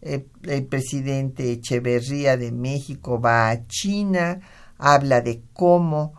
el 0.00 0.64
presidente 0.64 1.52
Echeverría 1.52 2.38
de 2.38 2.52
México 2.52 3.20
va 3.20 3.50
a 3.50 3.66
China, 3.66 4.40
habla 4.82 5.20
de 5.20 5.42
cómo 5.52 6.14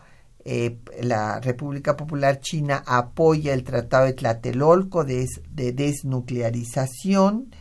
la 1.01 1.39
República 1.39 1.95
Popular 1.95 2.41
China 2.41 2.83
apoya 2.85 3.53
el 3.53 3.63
Tratado 3.63 4.07
de 4.07 4.13
Tlatelolco 4.13 5.05
de, 5.05 5.25
de 5.49 5.71
desnuclearización 5.71 7.55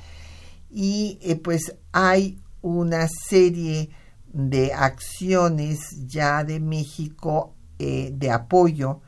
y 0.69 1.19
pues 1.45 1.77
hay 1.93 2.41
una 2.61 3.07
serie 3.09 3.91
de 4.33 4.73
acciones 4.73 5.79
ya 6.07 6.45
de 6.45 6.59
México 6.61 7.55
eh, 7.79 8.11
de 8.15 8.31
apoyo 8.31 9.01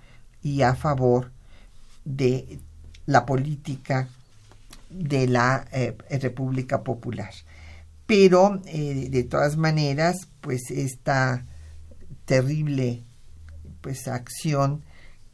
y 0.42 0.62
a 0.62 0.74
favor 0.74 1.32
de 2.04 2.58
la 3.06 3.24
política 3.24 4.08
de 4.90 5.26
la 5.26 5.66
eh, 5.72 5.96
República 6.20 6.82
Popular. 6.82 7.32
Pero 8.06 8.60
eh, 8.66 9.08
de 9.10 9.24
todas 9.24 9.56
maneras, 9.56 10.28
pues 10.40 10.70
esta 10.70 11.46
terrible 12.24 13.04
pues 13.80 14.08
acción 14.08 14.82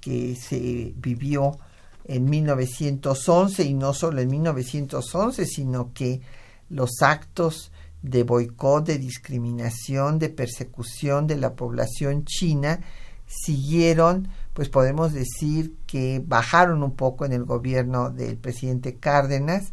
que 0.00 0.34
se 0.34 0.92
vivió 0.96 1.58
en 2.04 2.28
1911 2.28 3.62
y 3.64 3.74
no 3.74 3.94
solo 3.94 4.20
en 4.20 4.30
1911, 4.30 5.46
sino 5.46 5.92
que 5.92 6.20
los 6.68 7.02
actos 7.02 7.70
de 8.02 8.22
boicot, 8.24 8.86
de 8.86 8.98
discriminación, 8.98 10.18
de 10.18 10.30
persecución 10.30 11.26
de 11.26 11.36
la 11.36 11.54
población 11.54 12.24
china, 12.24 12.80
siguieron, 13.26 14.28
pues 14.54 14.68
podemos 14.68 15.12
decir 15.12 15.76
que 15.86 16.22
bajaron 16.24 16.82
un 16.82 16.96
poco 16.96 17.24
en 17.24 17.32
el 17.32 17.44
gobierno 17.44 18.10
del 18.10 18.36
presidente 18.36 18.96
Cárdenas 18.96 19.72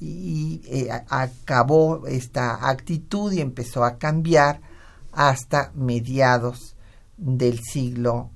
y 0.00 0.62
eh, 0.64 0.88
acabó 0.90 2.06
esta 2.06 2.68
actitud 2.68 3.32
y 3.32 3.40
empezó 3.40 3.84
a 3.84 3.98
cambiar 3.98 4.60
hasta 5.12 5.72
mediados 5.74 6.76
del 7.16 7.60
siglo 7.60 8.30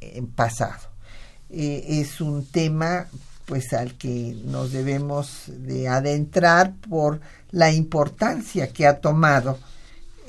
eh, 0.00 0.22
pasado. 0.34 0.88
Eh, 1.50 2.00
es 2.00 2.20
un 2.20 2.46
tema 2.46 3.06
pues 3.46 3.72
al 3.72 3.94
que 3.94 4.36
nos 4.44 4.72
debemos 4.72 5.44
de 5.46 5.88
adentrar 5.88 6.74
por 6.88 7.20
la 7.50 7.72
importancia 7.72 8.68
que 8.68 8.86
ha 8.86 9.00
tomado 9.00 9.58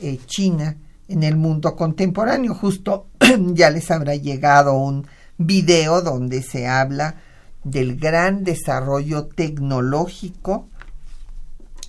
eh, 0.02 0.18
China 0.26 0.78
en 1.10 1.24
el 1.24 1.36
mundo 1.36 1.76
contemporáneo. 1.76 2.56
Justo 2.56 3.08
ya 3.54 3.70
les 3.70 3.92
habrá 3.92 4.16
llegado 4.16 4.78
un 4.78 5.06
video 5.38 6.02
donde 6.02 6.42
se 6.42 6.68
habla 6.68 7.16
del 7.64 7.98
gran 7.98 8.46
desarrollo 8.46 9.28
tecnológico 9.28 10.70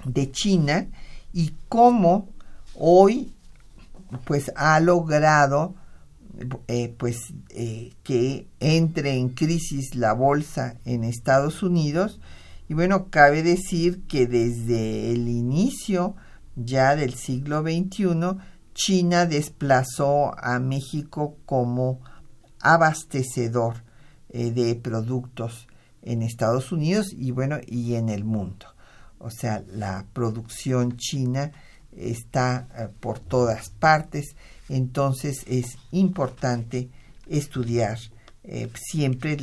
de 0.04 0.32
China 0.32 0.88
y 1.32 1.54
cómo 1.68 2.28
hoy 2.74 3.32
pues 4.24 4.52
ha 4.56 4.80
logrado 4.80 5.74
eh, 6.68 6.94
pues 6.96 7.34
eh, 7.50 7.92
que 8.02 8.48
entre 8.60 9.14
en 9.14 9.30
crisis 9.30 9.94
la 9.94 10.12
bolsa 10.12 10.76
en 10.84 11.04
Estados 11.04 11.62
Unidos. 11.62 12.20
Y 12.68 12.74
bueno 12.74 13.10
cabe 13.10 13.42
decir 13.42 14.06
que 14.06 14.26
desde 14.26 15.12
el 15.12 15.28
inicio 15.28 16.14
ya 16.56 16.96
del 16.96 17.14
siglo 17.14 17.62
XXI 17.62 18.38
China 18.74 19.26
desplazó 19.26 20.32
a 20.38 20.58
México 20.60 21.36
como 21.44 22.00
abastecedor 22.60 23.82
eh, 24.30 24.50
de 24.50 24.76
productos 24.76 25.66
en 26.02 26.22
Estados 26.22 26.72
Unidos 26.72 27.12
y 27.12 27.32
bueno 27.32 27.58
y 27.66 27.96
en 27.96 28.08
el 28.08 28.24
mundo. 28.24 28.66
O 29.18 29.30
sea 29.30 29.62
la 29.68 30.06
producción 30.12 30.96
china 30.96 31.52
está 32.00 32.90
por 33.00 33.18
todas 33.18 33.70
partes 33.70 34.34
entonces 34.70 35.42
es 35.48 35.78
importante 35.90 36.90
estudiar 37.28 37.98
eh, 38.44 38.70
siempre 38.74 39.36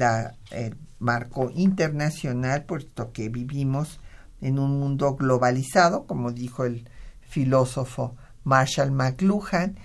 el 0.52 0.78
marco 1.00 1.52
internacional, 1.54 2.64
puesto 2.64 3.12
que 3.12 3.28
vivimos 3.28 4.00
en 4.40 4.58
un 4.58 4.80
mundo 4.80 5.16
globalizado, 5.16 6.06
como 6.08 6.32
dijo 6.32 6.64
el 6.64 6.88
filósofo 7.20 8.16
Marshall 8.46 8.92
McLuhan. 8.92 9.78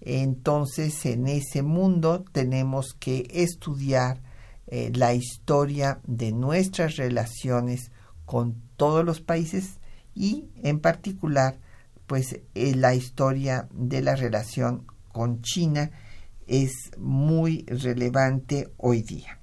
Entonces, 0.00 1.04
en 1.04 1.26
ese 1.26 1.62
mundo 1.62 2.24
tenemos 2.32 2.94
que 2.98 3.28
estudiar 3.30 4.22
eh, 4.66 4.90
la 4.94 5.12
historia 5.12 6.00
de 6.06 6.32
nuestras 6.32 6.96
relaciones 6.96 7.90
con 8.24 8.62
todos 8.78 9.04
los 9.04 9.20
países 9.20 9.78
y, 10.14 10.48
en 10.62 10.80
particular, 10.80 11.58
pues 12.06 12.40
eh, 12.54 12.74
la 12.74 12.94
historia 12.94 13.68
de 13.72 14.02
la 14.02 14.16
relación 14.16 14.86
con 15.12 15.42
China 15.42 15.90
es 16.46 16.72
muy 16.98 17.64
relevante 17.66 18.72
hoy 18.76 19.02
día. 19.02 19.40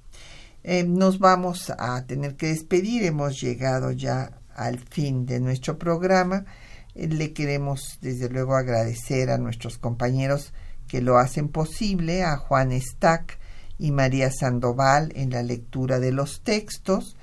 Eh, 0.62 0.84
nos 0.84 1.18
vamos 1.18 1.70
a 1.70 2.06
tener 2.06 2.36
que 2.36 2.46
despedir, 2.46 3.04
hemos 3.04 3.40
llegado 3.40 3.92
ya 3.92 4.40
al 4.54 4.78
fin 4.78 5.26
de 5.26 5.40
nuestro 5.40 5.78
programa. 5.78 6.46
Eh, 6.94 7.08
le 7.08 7.32
queremos 7.34 7.98
desde 8.00 8.30
luego 8.30 8.56
agradecer 8.56 9.30
a 9.30 9.38
nuestros 9.38 9.76
compañeros 9.76 10.54
que 10.88 11.02
lo 11.02 11.18
hacen 11.18 11.48
posible, 11.48 12.22
a 12.22 12.36
Juan 12.36 12.72
Stack 12.80 13.38
y 13.78 13.90
María 13.90 14.30
Sandoval 14.30 15.12
en 15.14 15.30
la 15.30 15.42
lectura 15.42 15.98
de 15.98 16.12
los 16.12 16.42
textos, 16.42 17.16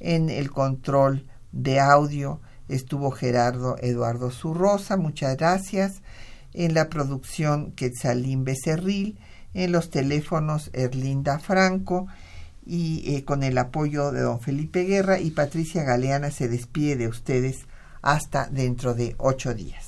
en 0.00 0.28
el 0.30 0.50
control 0.50 1.26
de 1.52 1.78
audio 1.78 2.40
estuvo 2.68 3.10
Gerardo 3.10 3.76
Eduardo 3.80 4.30
Zurrosa, 4.30 4.96
muchas 4.96 5.36
gracias. 5.36 6.02
En 6.54 6.74
la 6.74 6.88
producción 6.88 7.72
Quetzalín 7.72 8.44
Becerril, 8.44 9.18
en 9.54 9.72
los 9.72 9.90
teléfonos 9.90 10.70
Erlinda 10.72 11.38
Franco 11.38 12.06
y 12.64 13.14
eh, 13.14 13.24
con 13.24 13.42
el 13.42 13.56
apoyo 13.58 14.12
de 14.12 14.20
don 14.20 14.40
Felipe 14.40 14.84
Guerra 14.84 15.18
y 15.18 15.30
Patricia 15.30 15.84
Galeana 15.84 16.30
se 16.30 16.48
despide 16.48 16.96
de 16.96 17.08
ustedes 17.08 17.66
hasta 18.02 18.46
dentro 18.46 18.94
de 18.94 19.14
ocho 19.18 19.54
días. 19.54 19.87